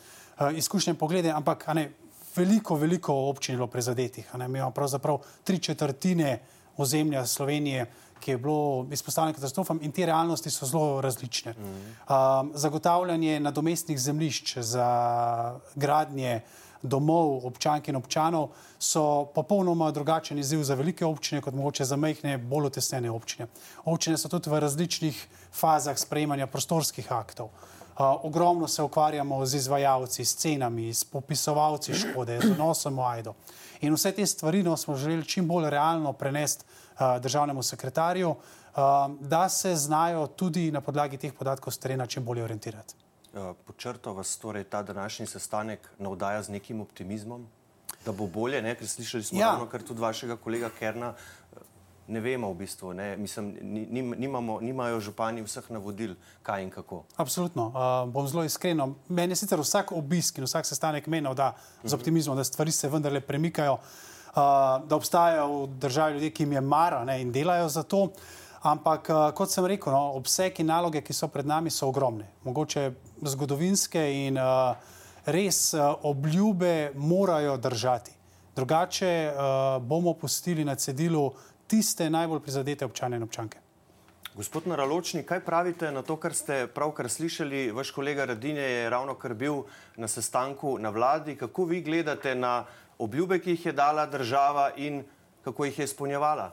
izkušnje 0.57 0.91
in 0.91 0.97
poglede, 0.97 1.31
ampak 1.31 1.67
ne, 1.75 1.91
veliko, 2.37 2.77
veliko 2.77 3.15
občin 3.15 3.57
bilo 3.57 3.67
prizadetih. 3.67 4.35
Mi 4.35 4.45
imamo 4.45 4.71
pravzaprav 4.71 5.19
tri 5.45 5.59
četrtine 5.59 6.39
ozemlja 6.77 7.27
Slovenije, 7.27 7.87
ki 8.21 8.31
je 8.31 8.39
bilo 8.39 8.87
izpostavljeno 8.93 9.35
katastrofam 9.35 9.79
in 9.83 9.93
te 9.93 10.07
realnosti 10.07 10.51
so 10.51 10.67
zelo 10.67 11.01
različne. 11.01 11.53
Mm 11.53 11.65
-hmm. 11.65 12.41
um, 12.41 12.53
zagotavljanje 12.55 13.41
nadomestnih 13.41 13.99
zemljišč 13.99 14.59
za 14.59 15.61
gradnje 15.75 16.41
domov 16.83 17.47
občank 17.47 17.89
in 17.89 17.97
občanov 17.97 18.49
so 18.79 19.25
popolnoma 19.35 19.91
drugačen 19.91 20.39
izziv 20.39 20.63
za 20.63 20.75
velike 20.75 21.05
občine, 21.05 21.41
kot 21.41 21.55
mogoče 21.55 21.85
za 21.85 21.97
majhne, 21.97 22.39
bolj 22.39 22.67
utesnjene 22.67 23.11
občine. 23.11 23.47
Občine 23.85 24.19
so 24.19 24.29
tudi 24.29 24.51
v 24.51 24.61
različnih 24.61 25.27
fazah 25.53 25.99
sprejemanja 25.99 26.47
prostorskih 26.47 27.13
aktov. 27.13 27.47
Uh, 27.47 27.78
ogromno 27.99 28.69
se 28.69 28.83
ukvarjamo 28.83 29.47
z 29.47 29.55
izvajalci, 29.55 30.25
s 30.25 30.37
cenami, 30.37 30.95
s 30.95 31.05
popisovalci 31.05 31.95
škode, 31.95 32.41
z 32.41 32.51
odnosom 32.51 32.97
v 32.97 33.03
Aido. 33.03 33.35
In 33.81 33.95
vse 33.95 34.13
te 34.13 34.27
stvari 34.27 34.63
no, 34.63 34.77
smo 34.77 34.97
želeli 34.97 35.27
čim 35.27 35.47
bolj 35.49 35.71
realno 35.71 36.13
prenesti 36.13 36.65
uh, 36.65 37.19
državnemu 37.23 37.63
sekretarju, 37.63 38.31
uh, 38.31 38.39
da 39.21 39.49
se 39.49 39.77
znajo 39.77 40.27
tudi 40.27 40.71
na 40.73 40.81
podlagi 40.81 41.17
teh 41.17 41.33
podatkov 41.33 41.73
s 41.73 41.79
terena 41.79 42.07
čim 42.07 42.25
bolje 42.25 42.45
orientirati. 42.45 42.95
Uh, 43.35 43.57
Počrto 43.67 44.13
vas 44.13 44.37
torej 44.39 44.65
ta 44.65 44.83
današnji 44.83 45.27
sestanek 45.27 45.91
navdaja 45.99 46.43
z 46.43 46.49
nekim 46.49 46.81
optimizmom, 46.81 47.47
da 48.05 48.13
bo 48.13 48.27
bolje, 48.27 48.63
ne? 48.63 48.75
ker 48.75 48.89
slišali 48.89 49.25
smo 49.25 49.41
ja. 49.41 49.51
ravno 49.51 49.67
kar 49.67 49.83
tudi 49.83 50.01
vašega 50.01 50.37
kolega 50.37 50.71
Kerna. 50.79 51.15
Ne 52.09 52.21
vemo, 52.21 52.49
v 52.53 52.65
bistvu, 52.65 52.95
ne? 52.97 53.17
Mislim, 53.21 53.53
nimamo, 54.17 54.61
nimajo 54.65 55.01
župani 55.01 55.43
vseh 55.45 55.67
navodil, 55.69 56.15
kaj 56.43 56.63
in 56.65 56.71
kako. 56.73 57.03
Absolutno. 57.21 57.67
Uh, 57.69 58.09
bom 58.09 58.29
zelo 58.29 58.45
iskren. 58.49 58.81
Meni 59.09 59.37
je 59.37 59.43
sicer 59.43 59.61
vsak 59.61 59.93
obisk 59.93 60.39
in 60.41 60.49
vsak 60.49 60.65
sestanek 60.65 61.07
menil, 61.07 61.35
da 61.37 61.53
z 61.83 61.93
mhm. 61.93 61.95
optimizmom, 62.01 62.37
da 62.37 62.45
stvari 62.45 62.73
se 62.73 62.89
vendarle 62.89 63.21
premikajo, 63.21 63.75
uh, 63.77 64.41
da 64.89 64.97
obstajajo 64.97 65.49
v 65.53 65.67
državi 65.85 66.15
ljudje, 66.15 66.31
ki 66.31 66.43
jim 66.43 66.53
je 66.53 66.61
mara 66.61 67.05
ne? 67.05 67.21
in 67.23 67.33
delajo 67.33 67.69
za 67.69 67.83
to. 67.83 68.09
Ampak, 68.63 69.11
uh, 69.13 69.29
kot 69.37 69.53
sem 69.53 69.67
rekel, 69.69 69.93
no, 69.93 70.17
obseg 70.17 70.57
in 70.61 70.73
naloge, 70.73 71.05
ki 71.05 71.13
so 71.13 71.29
pred 71.29 71.47
nami, 71.47 71.71
so 71.71 71.91
ogromne. 71.93 72.31
Mogoče 72.49 72.89
zgodovinske 73.21 74.01
in 74.25 74.41
uh, 74.41 74.73
res 75.29 75.75
uh, 75.77 75.93
obljube 76.09 76.91
morajo 76.97 77.57
držati. 77.57 78.17
Drugače 78.57 79.13
uh, 79.29 79.83
bomo 79.83 80.17
pustili 80.17 80.65
na 80.65 80.75
cedilu 80.75 81.29
tiste 81.69 82.11
najbolj 82.11 82.41
prizadete 82.41 82.85
občane 82.85 83.17
in 83.17 83.23
občanke. 83.23 83.59
Gospod 84.35 84.67
Naraločni, 84.67 85.25
kaj 85.27 85.41
pravite 85.45 85.91
na 85.93 86.03
to, 86.03 86.17
kar 86.17 86.35
ste 86.35 86.67
pravkar 86.75 87.09
slišali? 87.11 87.71
Vaš 87.75 87.91
kolega 87.91 88.25
Radinje 88.25 88.63
je 88.63 88.91
ravno 88.91 89.15
kar 89.15 89.35
bil 89.35 89.65
na 89.97 90.09
sestanku 90.09 90.79
na 90.79 90.91
vladi. 90.95 91.37
Kako 91.37 91.65
vi 91.65 91.81
gledate 91.83 92.35
na 92.35 92.65
obljube, 92.99 93.41
ki 93.43 93.51
jih 93.51 93.67
je 93.67 93.73
dala 93.73 94.07
država 94.07 94.71
in 94.77 95.03
kako 95.45 95.65
jih 95.65 95.79
je 95.79 95.85
izpolnjevala? 95.85 96.53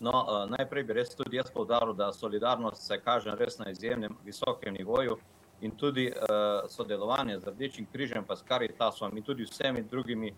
No, 0.00 0.10
uh, 0.10 0.50
najprej 0.50 0.84
bi 0.84 0.92
res 0.92 1.14
tudi 1.14 1.36
jaz 1.36 1.50
povdaril, 1.50 1.94
da 1.94 2.12
solidarnost 2.12 2.86
se 2.86 3.00
kaže 3.00 3.34
res 3.38 3.58
na 3.58 3.70
izjemnem 3.70 4.16
visokem 4.24 4.74
nivoju 4.74 5.18
in 5.60 5.70
tudi 5.70 6.06
uh, 6.10 6.70
sodelovanje 6.70 7.38
z 7.40 7.50
Rdečim 7.50 7.86
križem, 7.92 8.24
pa 8.24 8.36
s 8.36 8.42
Karitasom 8.42 9.16
in 9.16 9.22
tudi 9.22 9.44
vsemi 9.44 9.82
drugimi 9.82 10.34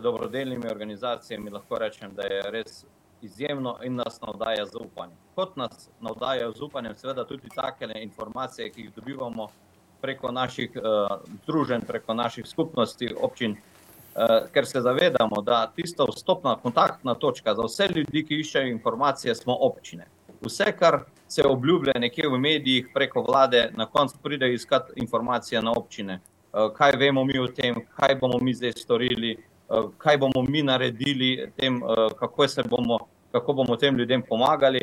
dobrodelnimi 0.00 0.70
organizacijami, 0.70 1.50
lahko 1.50 1.78
rečem, 1.78 2.14
da 2.14 2.22
je 2.22 2.42
res 2.50 2.84
izjemno 3.22 3.78
in 3.84 3.94
nas 3.94 4.20
navdaja 4.20 4.66
zaupanje. 4.66 5.14
Kot 5.34 5.56
nas 5.56 5.88
navdaja 6.00 6.50
zaupanje, 6.50 6.94
seveda 6.94 7.24
tudi 7.24 7.48
take 7.54 7.88
informacije, 8.02 8.70
ki 8.70 8.82
jih 8.82 8.90
dobivamo 8.96 9.48
preko 10.00 10.32
naših 10.32 10.70
uh, 10.76 11.16
združenj, 11.42 11.80
preko 11.86 12.14
naših 12.14 12.46
skupnosti, 12.46 13.08
občin, 13.20 13.56
uh, 13.56 14.50
ker 14.52 14.66
se 14.66 14.80
zavedamo, 14.80 15.42
da 15.42 15.66
tista 15.76 16.04
vstopna 16.04 16.56
kontaktna 16.62 17.14
točka 17.14 17.54
za 17.54 17.62
vse 17.62 17.88
ljudi, 17.94 18.24
ki 18.26 18.40
iščejo 18.40 18.68
informacije, 18.68 19.34
smo 19.34 19.56
občine. 19.60 20.06
Vse, 20.40 20.72
kar 20.78 21.00
se 21.28 21.42
obljublja 21.42 21.96
nekje 21.98 22.28
v 22.28 22.38
medijih 22.38 22.88
preko 22.94 23.22
vlade, 23.22 23.70
na 23.74 23.86
koncu 23.86 24.18
pride 24.22 24.52
iskati 24.52 24.92
informacije 24.96 25.62
na 25.62 25.72
občine. 25.72 26.20
Uh, 26.52 26.72
kaj 26.76 26.96
vemo 26.96 27.24
mi 27.24 27.38
o 27.38 27.48
tem, 27.48 27.80
kaj 27.96 28.14
bomo 28.20 28.38
mi 28.38 28.54
zdaj 28.54 28.72
storili, 28.76 29.36
Eh, 29.36 29.55
kaj 29.98 30.18
bomo 30.18 30.42
mi 30.48 30.62
naredili, 30.62 31.50
tem, 31.56 31.76
eh, 31.76 32.08
kako, 32.18 32.46
bomo, 32.70 32.98
kako 33.32 33.52
bomo 33.52 33.76
tem 33.76 33.96
ljudem 33.96 34.22
pomagali. 34.22 34.80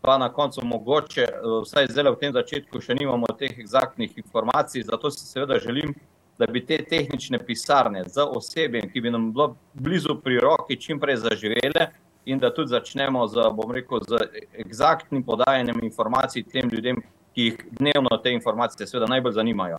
Pa 0.00 0.18
na 0.18 0.28
koncu, 0.32 0.60
mogoče, 0.64 1.22
eh, 1.22 1.30
vsaj 1.64 1.86
zdaj 1.90 2.10
v 2.10 2.16
tem 2.20 2.32
začetku, 2.32 2.80
še 2.80 2.94
nimamo 2.94 3.26
teh 3.38 3.58
eksaktnih 3.58 4.18
informacij. 4.18 4.82
Zato 4.82 5.10
si 5.10 5.26
seveda 5.26 5.58
želim, 5.58 5.94
da 6.38 6.46
bi 6.46 6.66
te 6.66 6.78
tehnične 6.84 7.38
pisarne 7.38 8.04
za 8.06 8.24
osebe, 8.24 8.80
ki 8.92 9.00
bi 9.00 9.10
nam 9.10 9.32
bilo 9.32 9.56
blizu 9.74 10.14
pri 10.22 10.38
roki, 10.38 10.76
čim 10.76 11.00
prej 11.00 11.16
zaživele 11.16 11.90
in 12.24 12.38
da 12.38 12.54
tudi 12.54 12.68
začnemo 12.68 13.26
z, 13.26 13.42
rekel, 13.74 14.00
z 14.08 14.18
eksaktnim 14.52 15.22
podajanjem 15.22 15.80
informacij 15.82 16.44
tem 16.44 16.68
ljudem, 16.68 17.02
ki 17.34 17.42
jih 17.42 17.56
dnevno 17.80 18.16
te 18.22 18.32
informacije 18.32 18.86
seveda 18.86 19.06
najbolj 19.06 19.32
zanimajo. 19.32 19.78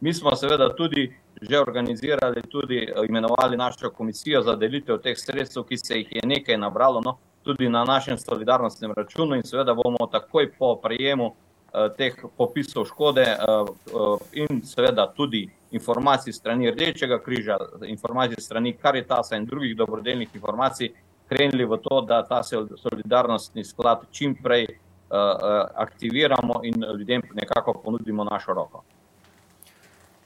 Mi 0.00 0.14
smo 0.14 0.34
seveda 0.36 0.74
tudi 0.76 1.12
že 1.40 1.60
organizirali, 1.60 2.42
tudi 2.48 2.76
eh, 2.76 3.06
imenovali 3.08 3.56
našo 3.56 3.90
komisijo 3.90 4.42
za 4.42 4.56
delitev 4.56 4.98
teh 4.98 5.18
sredstev, 5.18 5.64
ki 5.64 5.78
se 5.78 5.98
jih 5.98 6.08
je 6.10 6.22
nekaj 6.24 6.58
nabralo, 6.58 7.00
no, 7.00 7.18
tudi 7.42 7.68
na 7.68 7.84
našem 7.84 8.18
solidarnostnem 8.18 8.92
računu 8.96 9.36
in 9.36 9.42
seveda 9.42 9.74
bomo 9.74 10.06
takoj 10.12 10.52
po 10.58 10.76
prejemu 10.76 11.26
uh, 11.26 11.88
teh 11.96 12.14
popisov 12.36 12.84
škode 12.84 13.24
uh, 13.24 13.68
uh, 13.94 14.18
in 14.32 14.60
seveda 14.62 15.06
tudi 15.16 15.48
informacij 15.70 16.32
strani 16.32 16.70
Rdečega 16.70 17.18
križa, 17.18 17.56
informacij 17.86 18.36
strani 18.40 18.72
Karitasa 18.72 19.36
in 19.36 19.44
drugih 19.44 19.76
dobrodelnih 19.76 20.28
informacij, 20.34 20.92
krenili 21.28 21.64
v 21.64 21.78
to, 21.78 22.00
da 22.00 22.22
ta 22.22 22.42
solidarnostni 22.76 23.64
sklad 23.64 24.04
čim 24.10 24.34
prej 24.42 24.66
uh, 24.66 25.16
aktiviramo 25.74 26.60
in 26.62 26.84
ljudem 26.98 27.22
nekako 27.34 27.80
ponudimo 27.84 28.24
našo 28.24 28.52
roko. 28.52 28.84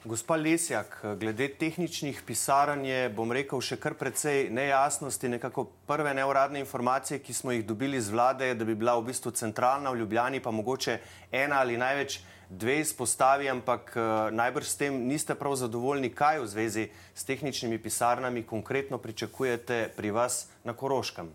Gospa 0.05 0.37
Lesjak, 0.37 0.99
glede 1.17 1.47
tehničnih 1.49 2.19
pisarn 2.27 2.83
je, 2.85 3.09
bom 3.09 3.31
rekel, 3.33 3.63
še 3.65 3.79
kar 3.81 3.95
precej 3.97 4.51
nejasnosti. 4.53 5.31
Nekako 5.33 5.65
prve 5.89 6.13
neuradne 6.13 6.61
informacije, 6.61 7.23
ki 7.25 7.33
smo 7.33 7.55
jih 7.55 7.63
dobili 7.65 8.03
z 8.05 8.13
vlade, 8.13 8.51
je, 8.51 8.59
da 8.61 8.67
bi 8.69 8.75
bila 8.77 8.99
v 8.99 9.07
bistvu 9.07 9.33
centralna 9.33 9.95
v 9.95 10.03
Ljubljani, 10.03 10.43
pa 10.45 10.53
mogoče 10.53 10.99
ena 11.33 11.63
ali 11.65 11.81
največ 11.81 12.19
dve 12.51 12.83
izpostavi, 12.83 13.49
ampak 13.49 13.95
eh, 13.97 14.11
najbrž 14.37 14.69
s 14.69 14.77
tem 14.83 14.99
niste 15.09 15.39
prav 15.41 15.57
zadovoljni, 15.57 16.13
kaj 16.13 16.43
v 16.43 16.51
zvezi 16.53 16.85
s 17.15 17.25
tehničnimi 17.25 17.81
pisarnami 17.81 18.45
konkretno 18.45 19.01
pričakujete 19.01 19.89
pri 19.97 20.11
vas 20.11 20.51
na 20.69 20.77
Koroškem. 20.77 21.33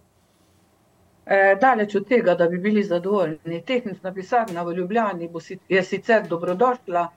E, 1.25 1.55
daleč 1.61 1.95
od 1.95 2.05
tega, 2.09 2.35
da 2.35 2.45
bi 2.49 2.57
bili 2.57 2.83
zadovoljni. 2.83 3.63
Tehnična 3.65 4.13
pisarna 4.13 4.61
v 4.63 4.77
Ljubljani 4.77 5.29
je 5.69 5.83
sicer 5.83 6.27
dobrodošla. 6.27 7.07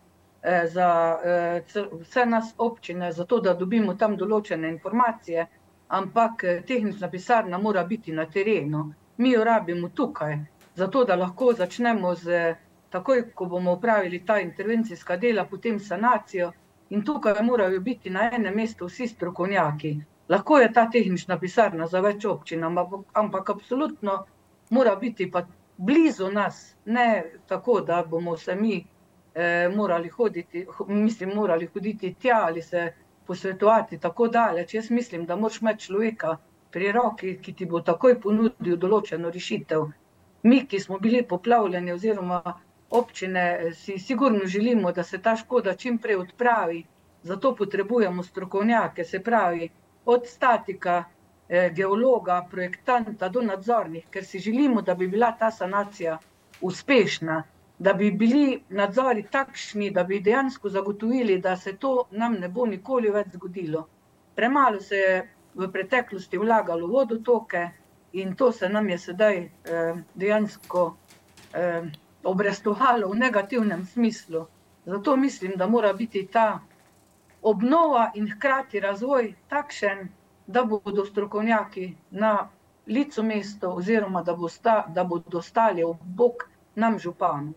Eh, 0.45 0.67
za 0.67 1.21
eh, 1.25 1.63
vse 1.93 2.27
nas 2.27 2.55
občine, 2.59 3.13
zato 3.13 3.39
da 3.41 3.53
dobimo 3.55 3.95
tam 3.95 4.17
določene 4.17 4.69
informacije, 4.69 5.45
ampak 5.99 6.45
eh, 6.45 6.63
tehnična 6.67 7.11
pisarna 7.11 7.59
mora 7.63 7.85
biti 7.85 8.13
na 8.13 8.25
terenu. 8.27 8.81
Mi 9.19 9.31
jo 9.31 9.45
rabimo 9.45 9.89
tukaj, 9.95 10.35
zato 10.75 11.05
da 11.05 11.15
lahko 11.17 11.53
začnemo 11.53 12.15
z 12.15 12.41
takoj, 12.91 13.23
ko 13.35 13.47
bomo 13.53 13.77
upravili 13.79 14.25
ta 14.27 14.41
intervencijska 14.43 15.17
dela, 15.17 15.45
potem 15.47 15.79
sanacijo 15.79 16.51
in 16.91 17.05
tukaj 17.07 17.39
morajo 17.47 17.79
biti 17.81 18.11
na 18.11 18.27
enem 18.35 18.57
mestu 18.57 18.89
vsi 18.91 19.07
strokovnjaki. 19.15 19.93
Lahko 20.29 20.59
je 20.59 20.73
ta 20.73 20.89
tehnična 20.91 21.39
pisarna 21.39 21.87
za 21.87 22.01
več 22.01 22.27
občin, 22.27 22.65
ampak, 22.65 22.99
ampak 23.13 23.55
absolutno 23.55 24.25
mora 24.71 24.97
biti 24.97 25.31
pa 25.31 25.47
blizu 25.77 26.33
nas, 26.35 26.75
ne 26.85 27.39
tako, 27.47 27.81
da 27.81 28.03
bomo 28.03 28.37
se 28.37 28.57
mi 28.57 28.81
eh, 29.35 29.69
morali 29.77 30.09
hoditi, 30.09 30.67
mislim, 30.89 31.31
morali 31.35 31.67
hoditi 31.67 32.15
tja 32.15 32.41
ali 32.45 32.63
se 32.63 32.93
posvetovati 33.27 33.99
tako 33.99 34.29
daleč. 34.29 34.75
Jaz 34.75 34.91
mislim, 34.91 35.27
da 35.27 35.37
moraš 35.37 35.61
imeti 35.61 35.85
človeka 35.85 36.37
pri 36.71 36.93
roki, 36.93 37.39
ki 37.43 37.53
ti 37.53 37.67
bo 37.67 37.81
takoj 37.81 38.21
ponudil 38.21 38.77
določeno 38.77 39.31
rešitev. 39.31 39.87
Mi, 40.43 40.65
ki 40.67 40.81
smo 40.81 40.99
bili 40.99 41.23
poplavljeni, 41.29 41.93
oziroma 41.93 42.41
občine, 42.91 43.73
si 43.75 43.99
sigurno 43.99 44.47
želimo, 44.47 44.93
da 44.93 45.03
se 45.03 45.19
ta 45.19 45.37
škoda 45.37 45.75
čim 45.75 45.99
prej 45.99 46.17
odpravi. 46.17 46.83
Zato 47.23 47.55
potrebujemo 47.57 48.23
strokovnjake, 48.23 49.05
se 49.05 49.21
pravi, 49.21 49.69
od 50.05 50.27
statika, 50.27 51.05
eh, 51.49 51.71
geologa, 51.75 52.47
projektanta 52.51 53.29
do 53.29 53.43
nadzornih, 53.43 54.09
ker 54.11 54.25
si 54.25 54.39
želimo, 54.39 54.83
da 54.83 54.95
bi 54.95 55.09
bila 55.09 55.33
ta 55.39 55.51
sanacija 55.51 56.19
uspešna 56.61 57.43
da 57.83 57.93
bi 57.93 58.11
bili 58.11 58.63
nadzori 58.69 59.23
takšni, 59.31 59.91
da 59.91 60.05
bi 60.05 60.21
dejansko 60.21 60.69
zagotovili, 60.69 61.39
da 61.39 61.57
se 61.57 61.77
to 61.77 62.05
nam 62.11 62.35
ne 62.39 62.49
bo 62.49 62.67
nikoli 62.67 63.11
več 63.11 63.33
zgodilo. 63.35 63.87
Premalo 64.37 64.81
se 64.81 64.97
je 64.97 65.17
v 65.55 65.69
preteklosti 65.73 66.39
vlagalo 66.39 66.87
v 66.87 66.93
vodotoke 66.93 67.63
in 68.13 68.37
to 68.37 68.53
se 68.53 68.69
nam 68.69 68.89
je 68.89 68.99
sedaj 68.99 69.39
eh, 69.39 69.97
dejansko 70.15 70.85
eh, 71.55 71.89
obrestovalo 72.25 73.09
v 73.11 73.19
negativnem 73.19 73.83
smislu. 73.87 74.45
Zato 74.87 75.17
mislim, 75.17 75.57
da 75.57 75.67
mora 75.67 75.93
biti 75.93 76.23
ta 76.27 76.61
obnova 77.43 78.11
in 78.15 78.31
hkrati 78.31 78.81
razvoj 78.81 79.35
takšen, 79.49 80.07
da 80.47 80.63
bodo 80.65 81.05
strokovnjaki 81.05 81.89
na 82.11 82.49
licu 82.87 83.23
mesta, 83.23 83.69
oziroma 83.69 84.23
da, 84.23 84.37
bo 84.37 84.49
sta, 84.49 84.85
da 84.89 85.05
bodo 85.05 85.43
stali 85.43 85.83
ob 85.83 85.99
bok 86.03 86.47
nam 86.75 86.99
županu. 86.99 87.53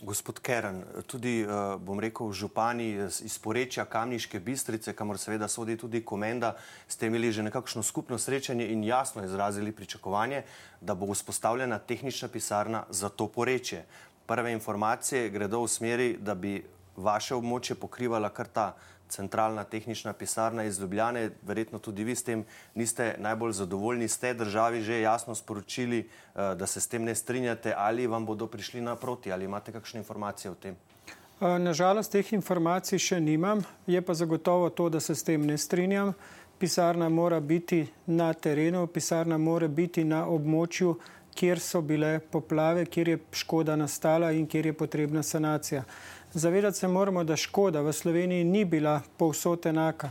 Gospod 0.00 0.40
Keren, 0.44 0.82
tudi 1.08 1.40
uh, 1.40 1.80
bom 1.80 2.00
rekel, 2.00 2.28
župani 2.32 2.90
iz 3.24 3.38
porečja 3.40 3.86
Kamniške 3.88 4.40
bistrice, 4.44 4.92
kamor 4.92 5.16
seveda 5.16 5.48
sodi 5.48 5.76
tudi 5.80 6.02
komenda, 6.04 6.52
ste 6.88 7.08
imeli 7.08 7.30
že 7.32 7.46
nekakšno 7.46 7.82
skupno 7.82 8.18
srečanje 8.18 8.66
in 8.72 8.84
jasno 8.84 9.24
izrazili 9.24 9.72
pričakovanje, 9.72 10.42
da 10.80 10.94
bo 10.94 11.08
vzpostavljena 11.12 11.78
tehnična 11.78 12.28
pisarna 12.28 12.84
za 12.90 13.08
to 13.08 13.28
porečje. 13.28 13.86
Prve 14.26 14.52
informacije 14.52 15.30
gredo 15.30 15.62
v 15.64 15.68
smeri, 15.68 16.16
da 16.20 16.34
bi 16.34 16.60
vaše 16.96 17.34
območje 17.34 17.78
pokrivala 17.80 18.28
kar 18.28 18.52
ta 18.52 18.74
centralna 19.08 19.64
tehnična 19.64 20.12
pisarna 20.12 20.64
iz 20.64 20.80
Ljubljane, 20.80 21.30
verjetno 21.42 21.78
tudi 21.78 22.04
vi 22.04 22.14
s 22.14 22.22
tem 22.22 22.44
niste 22.74 23.14
najbolj 23.18 23.52
zadovoljni, 23.52 24.08
ste 24.08 24.34
državi 24.34 24.82
že 24.82 25.00
jasno 25.00 25.34
sporočili, 25.34 25.98
eh, 25.98 26.54
da 26.54 26.66
se 26.66 26.80
s 26.80 26.88
tem 26.88 27.04
ne 27.04 27.14
strinjate 27.14 27.74
ali 27.76 28.06
vam 28.06 28.26
bodo 28.26 28.46
prišli 28.46 28.80
naproti 28.80 29.32
ali 29.32 29.44
imate 29.44 29.72
kakšne 29.72 29.98
informacije 29.98 30.50
o 30.50 30.54
tem? 30.54 30.76
Eh, 31.40 31.58
Nažalost, 31.58 32.12
teh 32.12 32.32
informacij 32.32 32.98
še 32.98 33.20
nimam, 33.20 33.60
je 33.86 34.00
pa 34.02 34.14
zagotovo 34.14 34.70
to, 34.70 34.88
da 34.88 35.00
se 35.00 35.14
s 35.14 35.22
tem 35.22 35.46
ne 35.46 35.58
strinjam. 35.58 36.14
Pisarna 36.58 37.08
mora 37.08 37.40
biti 37.40 37.86
na 38.06 38.32
terenu, 38.32 38.86
pisarna 38.86 39.36
mora 39.38 39.68
biti 39.68 40.04
na 40.04 40.24
območju, 40.26 40.94
kjer 41.36 41.60
so 41.60 41.82
bile 41.84 42.18
poplave, 42.32 42.86
kjer 42.86 43.08
je 43.08 43.18
škoda 43.32 43.76
nastala 43.76 44.32
in 44.32 44.46
kjer 44.46 44.66
je 44.66 44.72
potrebna 44.72 45.22
sanacija. 45.22 45.84
Zavedati 46.38 46.78
se 46.78 46.88
moramo, 46.88 47.24
da 47.24 47.36
škoda 47.36 47.80
v 47.80 47.92
Sloveniji 47.92 48.44
ni 48.44 48.64
bila 48.64 49.00
povsod 49.16 49.66
enaka. 49.66 50.10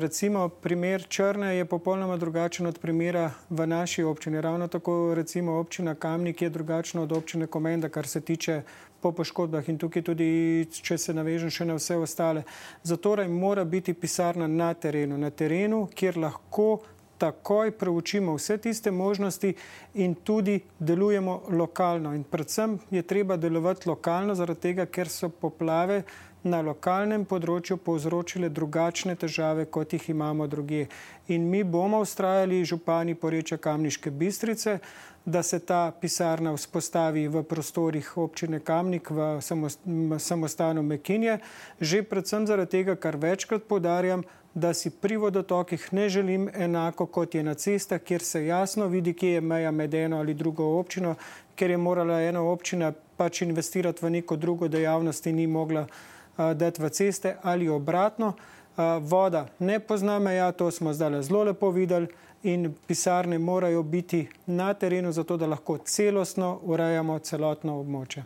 Recimo 0.00 0.48
primer 0.48 1.04
Črne 1.08 1.56
je 1.56 1.64
popolnoma 1.64 2.16
drugačen 2.16 2.66
od 2.66 2.78
primera 2.78 3.30
v 3.50 3.66
naši 3.66 4.02
občini. 4.02 4.40
Ravno 4.40 4.68
tako 4.68 5.14
recimo 5.14 5.52
občina 5.52 5.94
Kamnik 5.94 6.42
je 6.42 6.50
drugačna 6.50 7.02
od 7.02 7.12
občine 7.12 7.46
Komenda, 7.46 7.88
kar 7.88 8.06
se 8.06 8.20
tiče 8.20 8.62
po 9.00 9.12
poškodbah 9.12 9.68
in 9.68 9.78
tukaj 9.78 10.02
tudi, 10.02 10.66
če 10.82 10.98
se 10.98 11.14
navežem 11.14 11.50
še 11.50 11.64
na 11.64 11.78
vse 11.78 11.96
ostale. 11.96 12.42
Zatorej 12.82 13.28
mora 13.28 13.64
biti 13.64 13.94
pisarna 13.94 14.46
na 14.46 14.74
terenu, 14.74 15.18
na 15.18 15.30
terenu, 15.30 15.86
kjer 15.94 16.18
lahko 16.18 16.80
takoj 17.22 17.70
preučimo 17.78 18.34
vse 18.34 18.58
tiste 18.58 18.90
možnosti 18.90 19.54
in 19.94 20.14
tudi 20.14 20.60
delujemo 20.78 21.42
lokalno. 21.48 22.14
In 22.14 22.24
predvsem 22.24 22.78
je 22.90 23.02
treba 23.02 23.36
delovati 23.36 23.88
lokalno, 23.88 24.34
zaradi 24.34 24.60
tega, 24.60 24.86
ker 24.86 25.08
so 25.08 25.30
poplave 25.30 26.02
na 26.42 26.58
lokalnem 26.60 27.24
področju 27.28 27.76
povzročile 27.78 28.50
drugačne 28.50 29.14
težave, 29.14 29.68
kot 29.70 29.94
jih 29.94 30.08
imamo 30.10 30.48
druge. 30.50 30.88
In 31.30 31.46
mi 31.50 31.62
bomo 31.62 32.02
ustrajali 32.02 32.64
župani 32.66 33.14
poreča 33.14 33.60
Kamniške 33.62 34.10
bistrice, 34.10 34.80
da 35.24 35.42
se 35.46 35.60
ta 35.62 35.92
pisarna 36.00 36.50
vzpostavi 36.56 37.28
v 37.30 37.44
prostorih 37.46 38.08
občine 38.18 38.58
Kamnik 38.58 39.10
v 39.10 39.38
samostanu 40.18 40.82
Mekinje, 40.82 41.38
že 41.78 42.02
predvsem 42.02 42.46
zaradi 42.46 42.82
tega, 42.82 42.98
kar 42.98 43.16
večkrat 43.16 43.70
podarjam, 43.70 44.26
da 44.54 44.74
si 44.74 44.90
pri 44.90 45.16
vodotokih 45.16 45.92
ne 45.92 46.08
želim 46.08 46.48
enako 46.54 47.06
kot 47.06 47.34
je 47.34 47.42
na 47.42 47.54
cestah, 47.54 48.00
kjer 48.00 48.22
se 48.22 48.46
jasno 48.46 48.86
vidi, 48.86 49.12
kje 49.12 49.28
je 49.28 49.40
meja 49.40 49.70
med 49.70 49.94
eno 49.94 50.18
ali 50.18 50.34
drugo 50.34 50.64
občino, 50.78 51.14
ker 51.56 51.70
je 51.70 51.76
morala 51.76 52.20
ena 52.20 52.42
občina 52.42 52.92
pač 53.16 53.42
investirati 53.42 54.04
v 54.04 54.10
neko 54.10 54.36
drugo 54.36 54.68
dejavnost 54.68 55.26
in 55.26 55.36
ni 55.36 55.46
mogla 55.46 55.86
uh, 55.86 56.52
dati 56.52 56.82
v 56.82 56.90
ceste 56.90 57.36
ali 57.42 57.68
obratno. 57.68 58.34
Uh, 58.76 58.84
voda 59.00 59.46
ne 59.58 59.80
pozna 59.80 60.18
meja, 60.18 60.52
to 60.52 60.70
smo 60.70 60.92
zdaj 60.92 61.22
zelo 61.22 61.44
lepo 61.44 61.70
videli 61.70 62.08
in 62.42 62.74
pisarne 62.86 63.38
morajo 63.38 63.82
biti 63.82 64.28
na 64.46 64.74
terenu, 64.74 65.12
zato 65.12 65.36
da 65.36 65.46
lahko 65.46 65.78
celostno 65.78 66.58
urejamo 66.62 67.18
celotno 67.18 67.80
območje. 67.80 68.24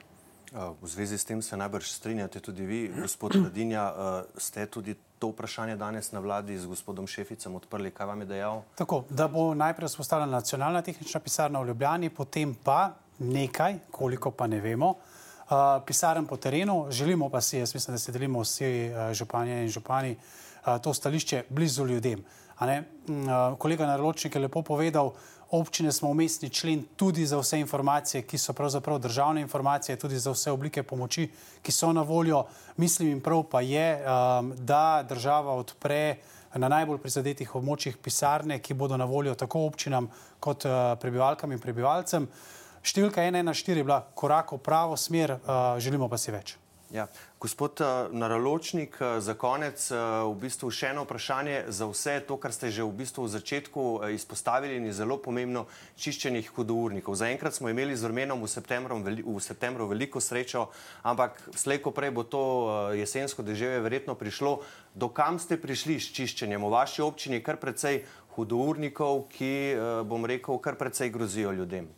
V 0.80 0.88
zvezi 0.88 1.18
s 1.18 1.24
tem 1.24 1.42
se 1.42 1.56
najbrž 1.56 1.90
strinjate 1.90 2.40
tudi 2.40 2.66
vi, 2.66 2.88
gospod 3.00 3.34
Radinja, 3.34 3.92
ste 4.38 4.66
tudi 4.66 4.94
to 5.18 5.28
vprašanje 5.28 5.76
danes 5.76 6.12
na 6.12 6.20
vladi 6.20 6.58
z 6.58 6.66
gospodom 6.66 7.06
Šeficem 7.06 7.54
odprli. 7.54 7.90
Kaj 7.90 8.06
vam 8.06 8.20
je 8.20 8.26
dejal? 8.26 8.62
Tako, 8.74 9.04
da 9.10 9.28
bo 9.28 9.54
najprej 9.54 9.88
vzpostavljena 9.88 10.32
nacionalna 10.32 10.82
tehnična 10.82 11.20
pisarna 11.20 11.60
v 11.60 11.68
Ljubljani, 11.68 12.10
potem 12.10 12.54
pa 12.54 12.94
nekaj, 13.18 13.78
koliko 13.90 14.30
pa 14.30 14.46
ne 14.46 14.60
vemo, 14.60 14.90
uh, 14.90 15.56
pisarn 15.86 16.26
po 16.26 16.36
terenu. 16.36 16.86
Želimo 16.90 17.30
pa 17.30 17.40
si, 17.40 17.58
jaz 17.58 17.74
mislim, 17.74 17.94
da 17.94 17.98
se 17.98 18.12
delimo 18.12 18.40
vsi 18.40 18.90
uh, 18.90 19.12
županje 19.12 19.62
in 19.62 19.68
župani, 19.68 20.16
uh, 20.16 20.76
to 20.82 20.94
stališče 20.94 21.44
blizu 21.48 21.86
ljudem. 21.86 22.24
Uh, 22.60 23.58
kolega 23.58 23.86
Naročnik 23.86 24.34
je 24.34 24.40
lepo 24.40 24.62
povedal, 24.62 25.12
občine 25.50 25.92
smo 25.92 26.10
umestni 26.10 26.50
člen 26.50 26.84
tudi 26.96 27.26
za 27.26 27.38
vse 27.38 27.60
informacije, 27.60 28.22
ki 28.22 28.38
so 28.38 28.52
pravzaprav 28.52 28.98
državne 28.98 29.40
informacije, 29.40 29.96
tudi 29.96 30.18
za 30.18 30.30
vse 30.30 30.50
oblike 30.50 30.82
pomoči, 30.82 31.28
ki 31.62 31.72
so 31.72 31.92
na 31.92 32.02
voljo. 32.02 32.44
Mislim 32.76 33.08
in 33.08 33.20
prav 33.20 33.42
pa 33.50 33.60
je, 33.60 34.02
um, 34.02 34.52
da 34.58 35.04
država 35.08 35.54
odpre 35.54 36.16
na 36.54 36.68
najbolj 36.68 36.98
prizadetih 36.98 37.54
območjih 37.54 37.96
pisarne, 37.96 38.58
ki 38.58 38.74
bodo 38.74 38.96
na 38.96 39.04
voljo 39.04 39.34
tako 39.34 39.66
občinam 39.66 40.10
kot 40.40 40.64
uh, 40.64 40.94
prebivalkam 41.00 41.52
in 41.52 41.60
prebivalcem. 41.60 42.28
Številka 42.82 43.20
114 43.20 43.76
je 43.76 43.84
bila 43.84 44.00
korak 44.14 44.52
v 44.52 44.62
pravo 44.62 44.96
smer, 44.96 45.38
uh, 45.38 45.76
želimo 45.78 46.08
pa 46.08 46.18
si 46.18 46.30
več. 46.30 46.56
Ja. 46.90 47.08
Gospod 47.40 47.80
uh, 47.80 48.14
Naraločnik, 48.14 48.94
uh, 49.00 49.18
za 49.18 49.34
konec 49.34 49.90
uh, 49.90 50.22
v 50.30 50.46
bistvu 50.46 50.70
še 50.70 50.92
eno 50.94 51.02
vprašanje 51.02 51.64
za 51.74 51.88
vse 51.90 52.14
to, 52.22 52.38
kar 52.38 52.54
ste 52.54 52.70
že 52.70 52.86
v 52.86 52.94
bistvu 52.94 53.26
v 53.26 53.32
začetku 53.34 53.82
izpostavili 54.14 54.78
in 54.78 54.86
je 54.86 54.94
zelo 54.94 55.18
pomembno, 55.18 55.66
čiščenje 55.98 56.46
hudournikov. 56.54 57.18
Zaenkrat 57.18 57.58
smo 57.58 57.74
imeli 57.74 57.98
z 57.98 58.06
Ormenom 58.06 58.38
v 58.38 58.46
v 58.46 59.42
septembru 59.42 59.90
veliko 59.90 60.22
srečo, 60.22 60.70
ampak 61.02 61.42
slejko 61.58 61.90
prej 61.90 62.14
bo 62.14 62.22
to 62.22 62.42
jesensko 62.94 63.42
deževje 63.42 63.82
verjetno 63.82 64.14
prišlo. 64.14 64.62
Do 64.94 65.10
kam 65.10 65.42
ste 65.42 65.58
prišli 65.58 65.98
s 65.98 66.14
čiščenjem? 66.14 66.62
V 66.62 66.70
vaši 66.70 67.02
občini 67.02 67.42
je 67.42 67.46
kar 67.50 67.58
precej 67.58 68.06
hudournikov, 68.38 69.26
ki, 69.34 69.74
bom 70.06 70.22
rekel, 70.22 70.62
kar 70.62 70.78
precej 70.78 71.10
grozijo 71.10 71.50
ljudem. 71.50 71.90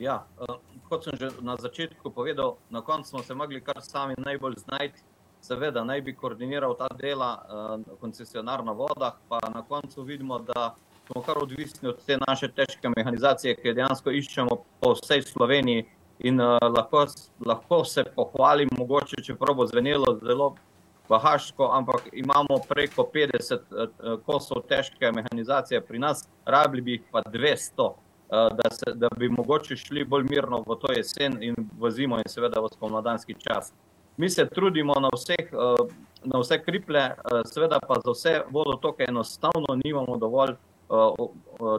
Ja, 0.00 0.26
uh, 0.36 0.60
kot 0.88 1.04
sem 1.08 1.16
že 1.16 1.32
na 1.40 1.56
začetku 1.56 2.12
povedal, 2.12 2.60
na 2.68 2.84
koncu 2.84 3.08
smo 3.08 3.22
se 3.22 3.34
mogli 3.34 3.60
kar 3.64 3.80
sami 3.80 4.14
najbolj 4.18 4.60
znajti. 4.68 5.00
Seveda, 5.40 5.84
naj 5.84 6.02
bi 6.02 6.12
koordiniral 6.16 6.74
ta 6.76 6.88
dela 6.98 7.30
uh, 7.38 7.98
koncesionar 8.00 8.64
na 8.64 8.72
vodah, 8.72 9.16
pa 9.28 9.38
na 9.54 9.62
koncu 9.62 10.02
vidimo, 10.02 10.38
da 10.38 10.74
smo 11.06 11.22
kar 11.22 11.38
odvisni 11.38 11.88
od 11.88 12.04
te 12.06 12.18
naše 12.28 12.48
težke 12.48 12.88
mehanizacije, 12.96 13.54
ki 13.56 13.68
jo 13.68 13.74
dejansko 13.74 14.10
iščemo 14.10 14.56
po 14.80 14.92
vsej 14.92 15.22
Sloveniji. 15.22 15.86
In 16.28 16.40
uh, 16.40 16.58
lahko, 16.60 17.06
lahko 17.46 17.84
se 17.84 18.04
pohvalim, 18.04 18.68
mogoče, 18.76 19.22
čeprav 19.22 19.56
bo 19.56 19.66
zvenelo 19.66 20.18
zelo 20.20 20.54
bahaško, 21.08 21.70
ampak 21.72 22.08
imamo 22.12 22.60
preko 22.68 23.08
50 23.14 23.60
uh, 23.70 24.20
kosov 24.26 24.66
težke 24.68 25.12
mehanizacije 25.12 25.80
pri 25.80 25.98
nas, 25.98 26.28
rabili 26.44 26.82
bi 26.82 26.98
jih 26.98 27.04
pa 27.12 27.22
200. 27.22 27.92
Eh, 28.30 28.48
da, 28.62 28.70
se, 28.70 28.84
da 28.94 29.08
bi 29.16 29.28
mogoče 29.28 29.76
šli 29.76 30.04
bolj 30.04 30.24
mirno 30.30 30.58
v 30.66 30.74
to 30.80 30.92
jesen 30.92 31.42
in 31.42 31.54
v 31.78 31.90
zimo, 31.90 32.18
in 32.18 32.28
seveda 32.28 32.60
v 32.60 32.68
spomladanski 32.72 33.34
čas. 33.38 33.72
Mi 34.16 34.30
se 34.30 34.48
trudimo 34.48 34.94
na, 35.00 35.08
vseh, 35.14 35.52
eh, 35.52 35.94
na 36.24 36.40
vse 36.40 36.58
kriple, 36.62 37.00
eh, 37.00 37.42
seveda 37.44 37.78
pa 37.88 38.00
za 38.04 38.10
vse 38.10 38.40
vodotoke 38.50 39.04
enostavno 39.08 39.78
nimamo 39.84 40.16
dovolj 40.16 40.56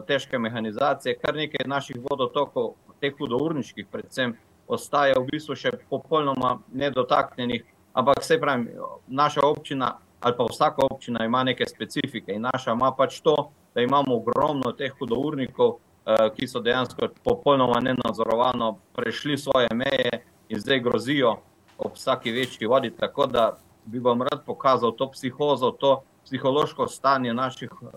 težke 0.06 0.38
mehanizacije. 0.38 1.14
Kar 1.16 1.34
nekaj 1.34 1.64
naših 1.66 1.96
vodotokov, 2.10 2.74
teh 3.00 3.14
hudourniških, 3.18 3.86
predvsem, 3.88 4.34
ostaje 4.68 5.14
v 5.16 5.24
bistvu 5.30 5.56
še 5.56 5.70
popolnoma 5.88 6.58
nedotaknjenih. 6.72 7.64
Ampak 7.96 8.20
se 8.22 8.36
pravi, 8.40 8.74
naša 9.08 9.46
občina 9.48 9.94
ali 10.20 10.34
pa 10.36 10.44
vsaka 10.44 10.84
občina 10.90 11.24
ima 11.24 11.42
neke 11.44 11.64
specifike 11.66 12.32
in 12.32 12.42
naša 12.42 12.72
ima 12.72 12.92
pač 12.92 13.20
to, 13.20 13.50
da 13.74 13.80
imamo 13.80 14.16
ogromno 14.16 14.72
teh 14.72 14.92
hudournikov. 14.98 15.78
Eh, 16.08 16.30
ki 16.36 16.46
so 16.48 16.60
dejansko 16.64 17.08
popolnoma 17.24 17.80
nenadzorovano 17.80 18.78
prešli 18.96 19.38
svoje 19.38 19.68
meje 19.74 20.24
in 20.48 20.60
zdaj 20.60 20.80
grozijo 20.80 21.34
ob 21.78 21.92
vsaki 21.94 22.32
večji 22.32 22.66
vodi. 22.66 22.90
Tako 22.90 23.26
da 23.26 23.58
bi 23.84 23.98
vam 23.98 24.22
rad 24.22 24.40
pokazal 24.46 24.96
to 24.96 25.10
psihozo, 25.10 25.70
to 25.70 26.02
psihološko 26.24 26.86
stanje 26.88 27.34
naših 27.34 27.72
uh, 27.82 27.88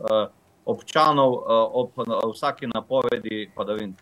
občanov 0.66 1.32
uh, 1.34 1.42
ob 1.72 1.92
vsaki 2.34 2.68
napovedi 2.68 3.52
padavin. 3.56 3.96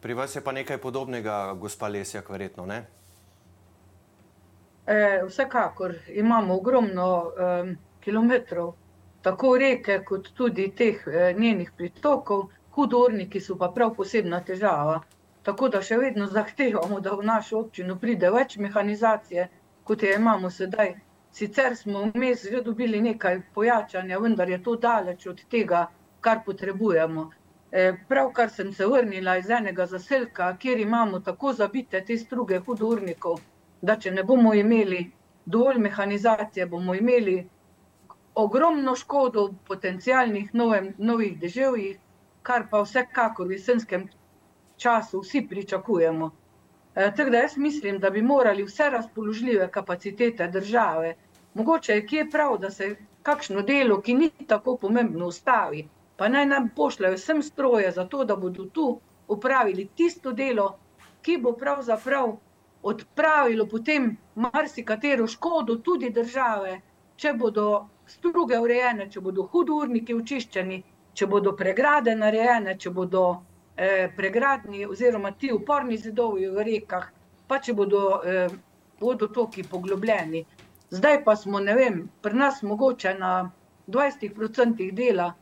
Pri 0.00 0.14
vas 0.14 0.36
je 0.36 0.42
pa 0.44 0.52
nekaj 0.52 0.78
podobnega, 0.78 1.54
gospa 1.54 1.88
Lesjak, 1.88 2.30
verjetno 2.30 2.66
ne? 2.66 2.82
E, 4.86 5.22
vsekakor 5.28 5.94
imamo 6.08 6.54
ogromno 6.54 7.22
um, 7.22 7.76
kilometrov, 8.00 8.74
tako 9.22 9.58
reke, 9.58 10.02
kot 10.04 10.28
tudi 10.34 10.70
teh 10.76 11.02
eh, 11.06 11.34
njenih 11.38 11.72
pritokov, 11.76 12.50
hudorniki 12.76 13.40
so 13.40 13.56
pa 13.60 13.68
prav 13.74 13.94
posebna 13.96 14.40
težava. 14.44 15.00
Tako 15.48 15.68
da 15.74 15.80
še 15.88 15.96
vedno 16.02 16.26
zahtevamo, 16.26 17.00
da 17.00 17.14
v 17.18 17.24
našo 17.26 17.58
občino 17.60 17.96
pride 18.02 18.30
več 18.34 18.56
mehanizacije, 18.58 19.48
kot 19.86 20.02
je 20.02 20.14
imamo 20.18 20.50
sedaj, 20.50 20.94
sicer 21.38 21.76
smo 21.76 22.02
vmes 22.14 22.44
že 22.50 22.62
dobili 22.66 23.00
nekaj 23.04 23.40
pojačanja, 23.54 24.18
vendar 24.18 24.50
je 24.50 24.62
to 24.62 24.76
daleč 24.86 25.26
od 25.32 25.42
tega, 25.54 25.86
kar 26.20 26.42
potrebujemo. 26.46 27.28
E, 27.70 27.92
pravkar 28.08 28.50
sem 28.50 28.72
se 28.72 28.86
vrnila 28.86 29.36
iz 29.38 29.50
enega 29.50 29.86
zaselka, 29.86 30.48
kjer 30.62 30.80
imamo 30.80 31.20
tako 31.20 31.52
zabite 31.52 32.00
te 32.08 32.16
struge 32.18 32.58
hudurnikov, 32.66 33.38
da 33.82 33.96
če 33.96 34.10
ne 34.18 34.24
bomo 34.24 34.54
imeli 34.54 35.04
dovolj 35.46 35.78
mehanizacije, 35.86 36.66
bomo 36.66 36.94
imeli 36.94 37.36
ogromno 38.34 38.96
škodo 38.96 39.46
v 39.46 39.54
potencijalnih 39.68 40.54
novem, 40.54 40.90
novih 40.98 41.38
deževjih, 41.40 41.98
kar 42.46 42.68
pa 42.70 42.82
vsekakor 42.82 43.48
v 43.48 43.56
jesenskem 43.58 44.08
času 44.76 45.20
vsi 45.20 45.42
pričakujemo. 45.50 46.30
E, 46.94 47.10
tako 47.16 47.30
da 47.30 47.38
jaz 47.38 47.56
mislim, 47.56 47.98
da 47.98 48.10
bi 48.10 48.22
morali 48.22 48.64
vse 48.64 48.90
razpoložljive 48.90 49.70
kapacitete 49.70 50.48
države, 50.48 51.14
mogoče 51.54 51.92
je 51.92 52.06
kje 52.06 52.30
prav, 52.30 52.58
da 52.58 52.70
se 52.70 52.96
kakšno 53.22 53.62
delo, 53.62 54.00
ki 54.00 54.14
ni 54.14 54.30
tako 54.46 54.76
pomembno, 54.76 55.26
ustavi, 55.26 55.88
pa 56.16 56.28
naj 56.28 56.46
nam 56.46 56.68
pošljajo 56.76 57.18
vsem 57.18 57.42
stroje 57.42 57.90
za 57.90 58.04
to, 58.06 58.24
da 58.24 58.36
bodo 58.36 58.64
tu 58.78 58.86
upravili 59.28 59.88
tisto 59.96 60.32
delo, 60.32 60.68
ki 61.22 61.38
bo 61.42 61.52
pravzaprav 61.52 62.36
odpravilo 62.82 63.66
potem 63.66 64.12
marsikatero 64.34 65.26
škodo 65.26 65.76
tudi 65.76 66.10
države, 66.10 66.80
če 67.16 67.32
bodo 67.32 67.66
struge 68.06 68.58
urejene, 68.62 69.10
če 69.10 69.20
bodo 69.20 69.48
hudurniki 69.52 70.14
očiščeni, 70.14 70.82
če 71.16 71.26
bodo 71.26 71.52
pregrade 71.56 72.14
narejene, 72.14 72.76
če 72.78 72.90
bodo 72.92 73.22
eh, 73.76 74.12
pregradni 74.16 74.84
oziroma 74.86 75.32
ti 75.40 75.52
uporni 75.52 75.96
zidovi 75.96 76.48
v 76.52 76.66
rekah, 76.68 77.08
pa 77.48 77.58
če 77.58 77.74
bodo 77.78 78.02
eh, 78.20 78.56
vodotoki 79.00 79.64
poglobljeni. 79.70 80.44
Zdaj 80.90 81.22
pa 81.24 81.34
smo, 81.36 81.60
ne 81.60 81.74
vem, 81.74 82.02
pri 82.22 82.38
nas 82.38 82.62
mogoče 82.62 83.14
na 83.18 83.32
20% 83.88 84.90
dela, 84.92 85.32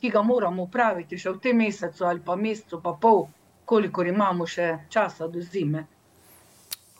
ki 0.00 0.10
ga 0.10 0.22
moramo 0.22 0.68
upraviti 0.68 1.18
še 1.18 1.34
v 1.34 1.42
tem 1.44 1.58
mesecu 1.64 2.06
ali 2.08 2.20
pa 2.24 2.36
mesecu 2.36 2.80
pa 2.84 2.94
pol, 3.00 3.26
kolikor 3.64 4.06
imamo 4.06 4.46
še 4.46 4.70
časa 4.92 5.28
do 5.28 5.40
zime. 5.40 5.86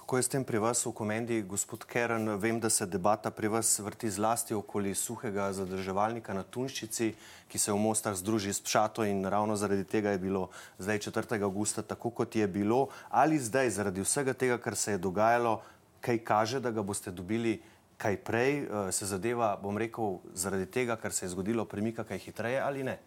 Kako 0.05 0.17
je 0.17 0.23
s 0.23 0.29
tem 0.29 0.45
pri 0.45 0.61
vas 0.61 0.85
v 0.85 0.93
komendi, 0.93 1.41
gospod 1.49 1.85
Keren? 1.89 2.37
Vem, 2.37 2.61
da 2.61 2.69
se 2.69 2.85
debata 2.85 3.31
pri 3.33 3.49
vas 3.49 3.79
vrti 3.81 4.11
zlasti 4.13 4.53
okoli 4.55 4.93
suhega 4.95 5.47
zadrževalnika 5.57 6.35
na 6.37 6.43
Tunščici, 6.45 7.15
ki 7.49 7.59
se 7.59 7.73
v 7.73 7.81
Mostah 7.81 8.13
združi 8.13 8.53
s 8.53 8.61
Pšato 8.61 9.09
in 9.09 9.25
ravno 9.25 9.57
zaradi 9.57 9.89
tega 9.89 10.13
je 10.13 10.21
bilo 10.21 10.51
zdaj 10.79 11.09
4. 11.09 11.41
augusta 11.41 11.81
tako, 11.83 12.11
kot 12.11 12.37
je 12.37 12.45
bilo. 12.45 12.93
Ali 13.09 13.41
zdaj, 13.41 13.71
zaradi 13.71 14.05
vsega 14.05 14.37
tega, 14.37 14.61
kar 14.61 14.77
se 14.77 14.93
je 14.93 15.01
dogajalo, 15.01 15.63
kaj 16.05 16.21
kaže, 16.21 16.61
da 16.61 16.69
ga 16.69 16.85
boste 16.85 17.09
dobili 17.09 17.63
kaj 17.97 18.21
prej, 18.29 18.53
eh, 18.61 18.93
se 18.93 19.09
zadeva, 19.09 19.57
bom 19.57 19.81
rekel, 19.81 20.21
zaradi 20.35 20.67
tega, 20.67 21.01
kar 21.01 21.17
se 21.17 21.25
je 21.25 21.33
zgodilo, 21.33 21.65
premika 21.65 22.05
kaj 22.05 22.21
hitreje 22.29 22.61
ali 22.61 22.85
ne? 22.85 23.01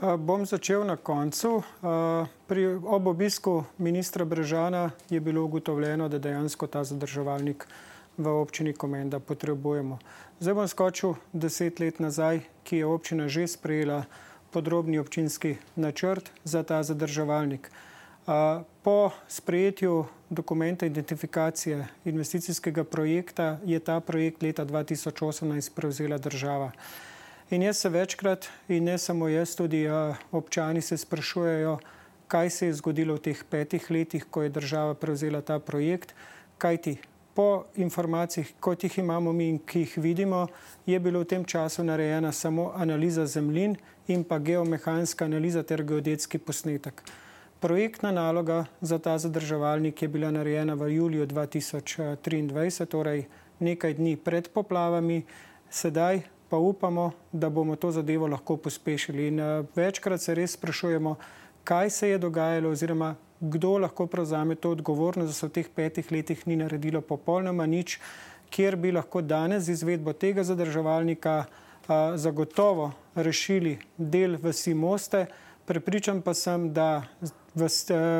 Bom 0.00 0.46
začel 0.46 0.84
na 0.84 0.96
koncu. 0.96 1.62
Pri, 2.46 2.66
ob 2.84 3.06
obisku 3.06 3.64
ministra 3.78 4.24
Brežana 4.24 4.90
je 5.10 5.20
bilo 5.20 5.44
ugotovljeno, 5.44 6.08
da 6.08 6.18
dejansko 6.18 6.66
ta 6.66 6.84
zadrževalnik 6.84 7.66
v 8.18 8.28
občini 8.28 8.72
Komenda 8.72 9.20
potrebujemo. 9.20 9.98
Zdaj 10.40 10.54
bom 10.54 10.68
skočil 10.68 11.14
deset 11.32 11.80
let 11.80 12.00
nazaj, 12.00 12.40
ki 12.64 12.82
je 12.82 12.86
občina 12.86 13.28
že 13.28 13.46
sprejela 13.46 14.04
podrobni 14.50 14.98
občinski 14.98 15.56
načrt 15.76 16.30
za 16.44 16.62
ta 16.62 16.82
zadrževalnik. 16.82 17.70
Po 18.82 19.10
sprejetju 19.28 20.04
dokumenta 20.30 20.86
identifikacije 20.86 21.86
investicijskega 22.04 22.84
projekta 22.84 23.58
je 23.64 23.78
ta 23.78 24.00
projekt 24.00 24.42
leta 24.42 24.66
2018 24.66 25.70
prevzela 25.74 26.18
država. 26.18 26.70
In 27.52 27.62
jaz 27.62 27.76
se 27.76 27.88
večkrat, 27.88 28.46
in 28.68 28.84
ne 28.84 28.94
samo 28.98 29.26
jaz, 29.28 29.50
tudi 29.56 29.82
uh, 29.88 30.16
občani 30.32 30.80
se 30.80 30.96
sprašujejo, 30.96 31.78
kaj 32.28 32.50
se 32.50 32.66
je 32.66 32.78
zgodilo 32.78 33.18
v 33.18 33.20
teh 33.26 33.42
petih 33.44 33.90
letih, 33.90 34.24
ko 34.24 34.42
je 34.42 34.48
država 34.48 34.94
prevzela 34.94 35.42
ta 35.44 35.58
projekt. 35.58 36.14
Kaj 36.58 36.76
ti 36.76 36.96
po 37.34 37.64
informacijah, 37.76 38.48
kot 38.60 38.84
jih 38.84 38.98
imamo 38.98 39.32
mi 39.36 39.50
in 39.50 39.58
ki 39.58 39.84
jih 39.84 39.98
vidimo, 39.98 40.46
je 40.86 41.00
bilo 41.00 41.20
v 41.20 41.28
tem 41.28 41.44
času 41.44 41.84
narejena 41.84 42.32
samo 42.32 42.72
analiza 42.72 43.26
zemljin 43.26 43.76
in 44.08 44.24
pa 44.24 44.38
geomehanska 44.38 45.28
analiza 45.28 45.62
ter 45.62 45.84
geodetski 45.84 46.38
posnetek. 46.38 47.04
Projektna 47.60 48.12
naloga 48.12 48.64
za 48.80 48.98
ta 48.98 49.18
zadrževalnik 49.18 50.02
je 50.02 50.08
bila 50.08 50.30
narejena 50.30 50.74
v 50.74 50.94
juliju 50.96 51.26
2023, 51.26 52.86
torej 52.86 53.26
nekaj 53.60 54.00
dni 54.00 54.16
pred 54.16 54.48
poplavami. 54.48 55.26
Sedaj 55.70 56.22
pa 56.52 56.58
upamo, 56.58 57.12
da 57.32 57.48
bomo 57.50 57.76
to 57.76 57.90
zadevo 57.90 58.26
lahko 58.28 58.56
pospešili. 58.56 59.26
In 59.28 59.40
uh, 59.40 59.64
večkrat 59.76 60.20
se 60.20 60.34
res 60.34 60.52
sprašujemo, 60.52 61.14
kaj 61.64 61.90
se 61.90 62.08
je 62.08 62.18
dogajalo, 62.18 62.74
oziroma 62.76 63.14
kdo 63.40 63.78
lahko 63.78 64.06
prevzame 64.06 64.54
to 64.54 64.70
odgovornost, 64.76 65.30
da 65.30 65.32
se 65.32 65.46
v 65.46 65.50
teh 65.50 65.70
petih 65.74 66.10
letih 66.12 66.42
ni 66.46 66.58
naredilo 66.60 67.00
popolnoma 67.00 67.64
nič, 67.66 67.96
kjer 68.52 68.76
bi 68.76 68.92
lahko 68.92 69.22
danes 69.24 69.64
z 69.64 69.78
izvedbo 69.78 70.12
tega 70.12 70.44
zadrževalnika 70.44 71.38
uh, 71.46 71.94
zagotovo 72.20 72.90
rešili 73.14 73.78
del 73.96 74.36
vsi 74.42 74.74
moste. 74.74 75.24
Prepričan 75.64 76.20
pa 76.20 76.36
sem, 76.36 76.68
da 76.72 77.06
v 77.56 77.70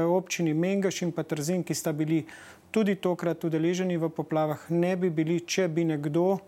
občini 0.09 0.55
Mengaš 0.55 1.03
in 1.03 1.13
pa 1.13 1.21
Trzin, 1.23 1.61
ki 1.61 1.75
sta 1.75 1.93
bili 1.93 2.25
tudi 2.71 2.97
tokrat 2.97 3.45
udeleženi 3.45 4.01
v 4.01 4.09
poplavah, 4.09 4.65
ne 4.71 4.97
bi 4.97 5.13
bili, 5.13 5.41
če 5.45 5.69
bi 5.69 5.85
nekdo 5.85 6.41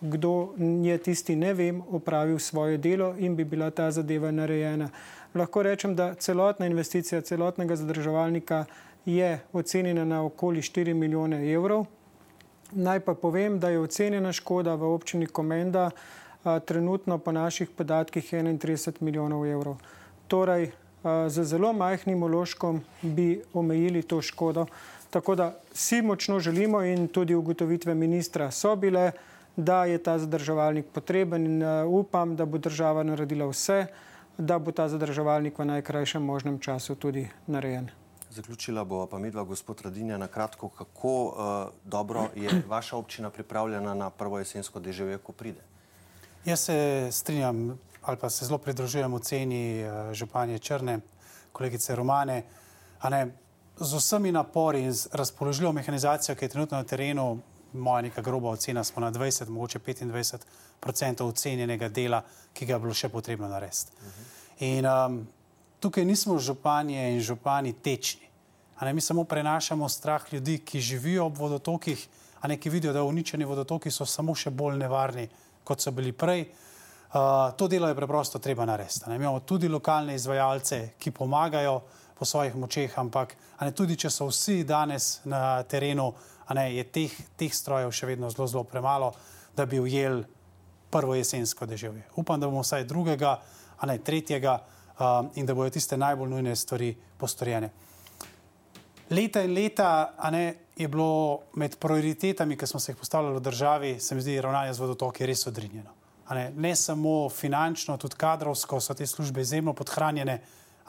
kdo 0.00 0.54
je 0.82 0.98
tisti, 0.98 1.36
ne 1.36 1.54
vem, 1.54 1.82
opravil 1.90 2.38
svoje 2.38 2.78
delo 2.78 3.14
in 3.18 3.36
bi 3.36 3.44
bila 3.44 3.70
ta 3.70 3.90
zadeva 3.90 4.30
narejena. 4.30 4.90
Lahko 5.34 5.62
rečem, 5.62 5.94
da 5.94 6.14
celotna 6.14 6.66
investicija 6.66 7.20
celotnega 7.20 7.76
zadrževalnika 7.76 8.64
je 9.06 9.40
ocenjena 9.52 10.04
na 10.04 10.24
okoli 10.24 10.60
4 10.60 10.94
milijone 10.94 11.52
evrov. 11.52 11.86
Naj 12.72 13.00
pa 13.00 13.14
povem, 13.14 13.58
da 13.60 13.68
je 13.70 13.80
ocenjena 13.80 14.32
škoda 14.32 14.74
v 14.74 14.82
občini 14.94 15.26
Komenda 15.26 15.90
a, 16.44 16.58
trenutno 16.58 17.18
po 17.18 17.32
naših 17.32 17.70
podatkih 17.70 18.32
31 18.32 18.92
milijonov 19.00 19.46
evrov. 19.46 19.76
Torej, 20.28 20.70
a, 21.02 21.28
z 21.28 21.44
zelo 21.44 21.72
majhnim 21.72 22.22
uložkom 22.22 22.80
bi 23.02 23.42
omejili 23.54 24.02
to 24.02 24.22
škodo. 24.22 24.66
Tako 25.10 25.34
da 25.34 25.54
vsi 25.72 26.02
močno 26.02 26.40
želimo 26.40 26.82
in 26.82 27.08
tudi 27.08 27.34
ugotovitve 27.34 27.94
ministra 27.94 28.50
so 28.50 28.76
bile, 28.76 29.12
da 29.56 29.84
je 29.84 29.98
ta 29.98 30.18
zadrževalnik 30.18 30.86
potreben 30.92 31.46
in 31.46 31.62
uh, 31.62 31.86
upam, 31.86 32.36
da 32.36 32.44
bo 32.44 32.58
država 32.58 33.02
naredila 33.02 33.46
vse, 33.46 33.86
da 34.38 34.58
bo 34.58 34.72
ta 34.72 34.88
zadrževalnik 34.88 35.58
v 35.58 35.64
najkrajšem 35.64 36.22
možnem 36.22 36.58
času 36.58 36.94
tudi 36.94 37.28
narejen. 37.46 37.90
Zaključila 38.30 38.84
bo 38.84 39.06
pa 39.06 39.18
midva, 39.18 39.44
gospod 39.44 39.80
Radinja, 39.84 40.18
na 40.18 40.28
kratko, 40.28 40.68
kako 40.68 41.24
uh, 41.24 41.34
dobro 41.84 42.28
je 42.34 42.62
vaša 42.68 42.96
občina 42.96 43.30
pripravljena 43.30 43.94
na 43.94 44.10
prvo 44.10 44.38
jesensko 44.38 44.80
deževje, 44.80 45.18
ko 45.18 45.32
pride. 45.32 45.60
Jaz 46.44 46.60
se 46.60 47.08
strinjam 47.12 47.78
ali 48.02 48.16
pa 48.16 48.30
se 48.30 48.46
zelo 48.46 48.58
pridružujem 48.58 49.14
oceni 49.14 49.84
uh, 49.84 50.12
županje 50.12 50.58
Črne, 50.58 51.00
kolegice 51.52 51.96
Romane. 51.96 52.42
Ne, 53.10 53.26
z 53.80 53.96
vsemi 53.96 54.32
napori 54.32 54.82
in 54.82 54.92
z 54.92 55.08
razpoložljivo 55.12 55.72
mehanizacijo, 55.72 56.34
ki 56.34 56.44
je 56.44 56.48
trenutno 56.48 56.76
na 56.76 56.84
terenu, 56.84 57.38
moja 57.72 58.02
neka 58.02 58.22
groba 58.22 58.50
ocena, 58.50 58.84
smo 58.84 59.00
na 59.00 59.12
20, 59.12 59.48
mogoče 59.48 59.78
25 59.78 60.44
odstotkov 60.80 61.28
ocenjenega 61.28 61.88
dela, 61.88 62.22
ki 62.52 62.66
ga 62.66 62.74
je 62.74 62.80
bilo 62.80 62.94
še 62.94 63.08
potrebno 63.08 63.48
narediti. 63.48 63.92
Uh 64.00 64.06
-huh. 64.06 64.40
In 64.60 64.86
um, 64.86 65.26
tukaj 65.80 66.04
nismo 66.04 66.38
županje 66.38 67.12
in 67.12 67.20
župani 67.20 67.72
tečni. 67.72 68.28
Ne, 68.80 68.92
mi 68.92 69.00
samo 69.00 69.24
prenašamo 69.24 69.88
strah 69.88 70.32
ljudi, 70.32 70.58
ki 70.58 70.80
živijo 70.80 71.26
ob 71.26 71.38
vodotokih, 71.38 72.08
a 72.40 72.48
ne 72.48 72.56
ki 72.56 72.70
vidijo, 72.70 72.92
da 72.92 73.02
uničeni 73.02 73.44
vodotoki 73.44 73.90
so 73.90 74.06
samo 74.06 74.34
še 74.34 74.50
bolj 74.50 74.78
nevarni, 74.78 75.28
kot 75.64 75.80
so 75.80 75.90
bili 75.90 76.12
prej. 76.12 76.46
Uh, 77.12 77.56
to 77.56 77.68
delo 77.68 77.88
je 77.88 77.94
preprosto 77.94 78.38
treba 78.38 78.64
narediti. 78.64 79.00
Mi 79.08 79.14
imamo 79.14 79.40
tudi 79.40 79.68
lokalne 79.68 80.14
izvajalce, 80.14 80.90
ki 80.98 81.10
pomagajo 81.10 81.80
po 82.18 82.24
svojih 82.24 82.56
močeh, 82.56 82.98
ampak 82.98 83.36
ne, 83.60 83.72
tudi 83.72 83.96
če 83.96 84.10
so 84.10 84.26
vsi 84.28 84.64
danes 84.64 85.20
na 85.24 85.62
terenu, 85.62 86.12
ne, 86.54 86.66
je 86.74 86.84
teh, 86.84 87.14
teh 87.36 87.54
strojev 87.54 87.92
še 87.94 88.06
vedno 88.10 88.30
zelo, 88.30 88.46
zelo 88.50 88.64
premalo, 88.64 89.12
da 89.56 89.66
bi 89.66 89.80
ujel 89.80 90.24
prvo 90.90 91.14
jesensko 91.14 91.66
deževje. 91.66 92.02
Upam, 92.18 92.40
da 92.40 92.48
bomo 92.50 92.64
vsaj 92.64 92.84
drugega, 92.84 93.36
a 93.78 93.86
ne 93.86 93.98
tretjega, 93.98 94.58
um, 94.98 95.30
in 95.34 95.46
da 95.46 95.54
bodo 95.54 95.70
tiste 95.70 95.96
najbolj 95.96 96.30
nujne 96.30 96.56
stvari 96.56 96.94
postorjene. 97.18 97.70
Leta 99.10 99.42
in 99.42 99.54
leta 99.54 100.14
ne, 100.30 100.54
je 100.76 100.88
bilo 100.88 101.40
med 101.58 101.76
prioritetami, 101.78 102.56
ki 102.56 102.66
smo 102.66 102.80
se 102.80 102.92
jih 102.92 102.98
postavljali 102.98 103.36
v 103.36 103.40
državi, 103.42 103.94
se 104.00 104.14
mi 104.14 104.22
zdi, 104.22 104.40
ravnanje 104.40 104.74
z 104.74 104.82
vodotoki 104.84 105.26
res 105.26 105.46
odrinjeno. 105.46 105.96
Ne, 106.30 106.52
ne 106.56 106.76
samo 106.76 107.28
finančno, 107.28 107.96
tudi 107.98 108.14
kadrovsko 108.16 108.78
so 108.80 108.94
te 108.94 109.06
službe 109.06 109.42
izjemno 109.42 109.72
podhranjene, 109.74 110.36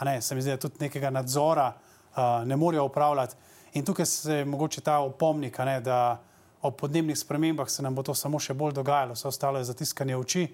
ne, 0.06 0.21
se 0.21 0.36
mi 0.36 0.41
zdi, 0.41 0.54
da 0.54 0.62
tudi 0.62 0.86
nekega 0.86 1.10
nadzora 1.10 1.71
uh, 1.74 2.45
ne 2.45 2.56
morejo 2.56 2.86
upravljati. 2.86 3.36
In 3.73 3.86
tukaj 3.86 4.05
se 4.05 4.45
mogoče 4.45 4.81
ta 4.81 4.99
opomnik, 4.99 5.57
ne, 5.57 5.79
da 5.81 6.21
ob 6.62 6.75
podnebnih 6.75 7.17
spremembah 7.17 7.69
se 7.69 7.84
nam 7.84 7.95
bo 7.95 8.03
to 8.03 8.13
samo 8.13 8.39
še 8.39 8.53
bolj 8.53 8.73
dogajalo, 8.73 9.15
vse 9.15 9.27
ostalo 9.27 9.57
je 9.57 9.69
zatiskanje 9.71 10.17
oči 10.17 10.47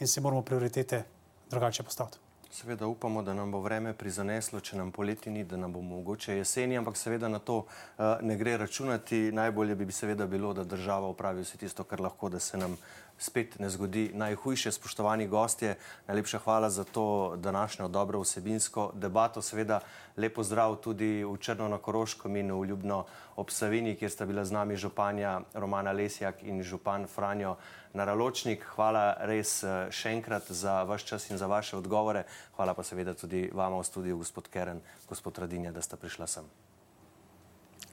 in 0.00 0.06
si 0.08 0.20
moramo 0.20 0.42
prioritete 0.42 1.04
drugače 1.50 1.82
postaviti. 1.82 2.18
Seveda 2.50 2.86
upamo, 2.86 3.22
da 3.22 3.34
nam 3.34 3.50
bo 3.52 3.60
vreme 3.60 3.92
prizaneslo, 3.92 4.60
če 4.60 4.76
nam 4.76 4.88
poleti 4.92 5.30
ni, 5.30 5.44
da 5.44 5.56
nam 5.56 5.72
bo 5.72 5.82
mogoče 5.84 6.38
jeseni, 6.38 6.78
ampak 6.78 6.96
seveda 6.96 7.28
na 7.28 7.38
to 7.38 7.58
uh, 7.58 8.22
ne 8.22 8.36
gre 8.36 8.56
računati. 8.56 9.28
Najbolje 9.32 9.74
bi 9.74 9.92
seveda 9.92 10.26
bilo, 10.26 10.54
da 10.56 10.64
država 10.64 11.10
upravi 11.12 11.44
vse 11.44 11.58
tisto, 11.60 11.84
kar 11.84 12.00
lahko, 12.00 12.28
da 12.32 12.40
se 12.40 12.56
nam 12.56 12.78
spet 13.18 13.58
ne 13.58 13.70
zgodi 13.70 14.10
najhujše. 14.14 14.72
Spoštovani 14.72 15.26
gostje, 15.28 15.76
najlepša 16.06 16.38
hvala 16.38 16.70
za 16.70 16.84
to 16.84 17.36
današnjo 17.36 17.88
dobro 17.88 18.20
vsebinsko 18.20 18.90
debato. 18.94 19.42
Seveda 19.42 19.80
lepo 20.16 20.42
zdrav 20.42 20.76
tudi 20.76 21.24
v 21.24 21.36
Črno 21.36 21.68
na 21.68 21.78
Koroškom 21.78 22.36
in 22.36 22.52
v 22.52 22.64
Ljubno 22.64 23.04
ob 23.36 23.50
Savini, 23.50 23.96
kjer 23.96 24.10
sta 24.10 24.26
bila 24.26 24.44
z 24.44 24.52
nami 24.52 24.76
županja 24.76 25.40
Romana 25.54 25.92
Lesjak 25.92 26.42
in 26.42 26.62
župan 26.62 27.06
Franjo 27.06 27.56
Naraločnik. 27.92 28.64
Hvala 28.74 29.16
res 29.20 29.62
eh, 29.64 29.90
še 29.90 30.12
enkrat 30.14 30.50
za 30.50 30.82
vaš 30.82 31.04
čas 31.04 31.30
in 31.30 31.38
za 31.38 31.46
vaše 31.46 31.76
odgovore. 31.76 32.24
Hvala 32.56 32.74
pa 32.74 32.82
seveda 32.82 33.14
tudi 33.14 33.50
vama 33.52 33.78
v 33.78 33.86
studiu, 33.86 34.18
gospod 34.18 34.48
Keren, 34.48 34.80
gospod 35.08 35.38
Radinja, 35.38 35.72
da 35.72 35.82
ste 35.82 35.96
prišla 35.96 36.26
sem. 36.26 36.44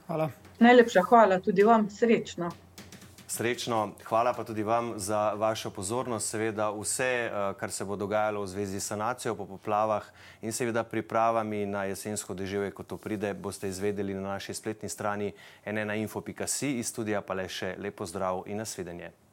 Hvala. 0.07 0.29
Najlepša 0.59 1.01
hvala 1.09 1.39
tudi 1.39 1.63
vam, 1.63 1.89
srečno. 1.89 2.51
Srečno, 3.35 3.91
hvala 4.07 4.31
pa 4.33 4.43
tudi 4.43 4.63
vam 4.63 4.93
za 4.95 5.33
vašo 5.33 5.69
pozornost. 5.69 6.29
Seveda 6.29 6.69
vse, 6.71 7.03
eh, 7.03 7.53
kar 7.59 7.71
se 7.71 7.85
bo 7.85 7.95
dogajalo 7.95 8.41
v 8.41 8.47
zvezi 8.47 8.79
s 8.79 8.87
sanacijo 8.87 9.35
po 9.35 9.45
poplavah 9.45 10.05
in 10.41 10.51
seveda 10.51 10.83
pripravami 10.83 11.65
na 11.65 11.83
jesensko 11.83 12.33
deževje, 12.33 12.71
ko 12.71 12.83
to 12.83 12.97
pride, 12.97 13.33
boste 13.33 13.67
izvedeli 13.67 14.13
na 14.13 14.21
naši 14.21 14.53
spletni 14.53 14.89
strani 14.89 15.33
nnainfo.si. 15.65 16.79
Iz 16.79 16.87
studija 16.87 17.21
pa 17.21 17.33
le 17.33 17.49
še 17.49 17.75
lepo 17.77 18.05
zdrav 18.05 18.43
in 18.47 18.57
nasvidenje. 18.57 19.24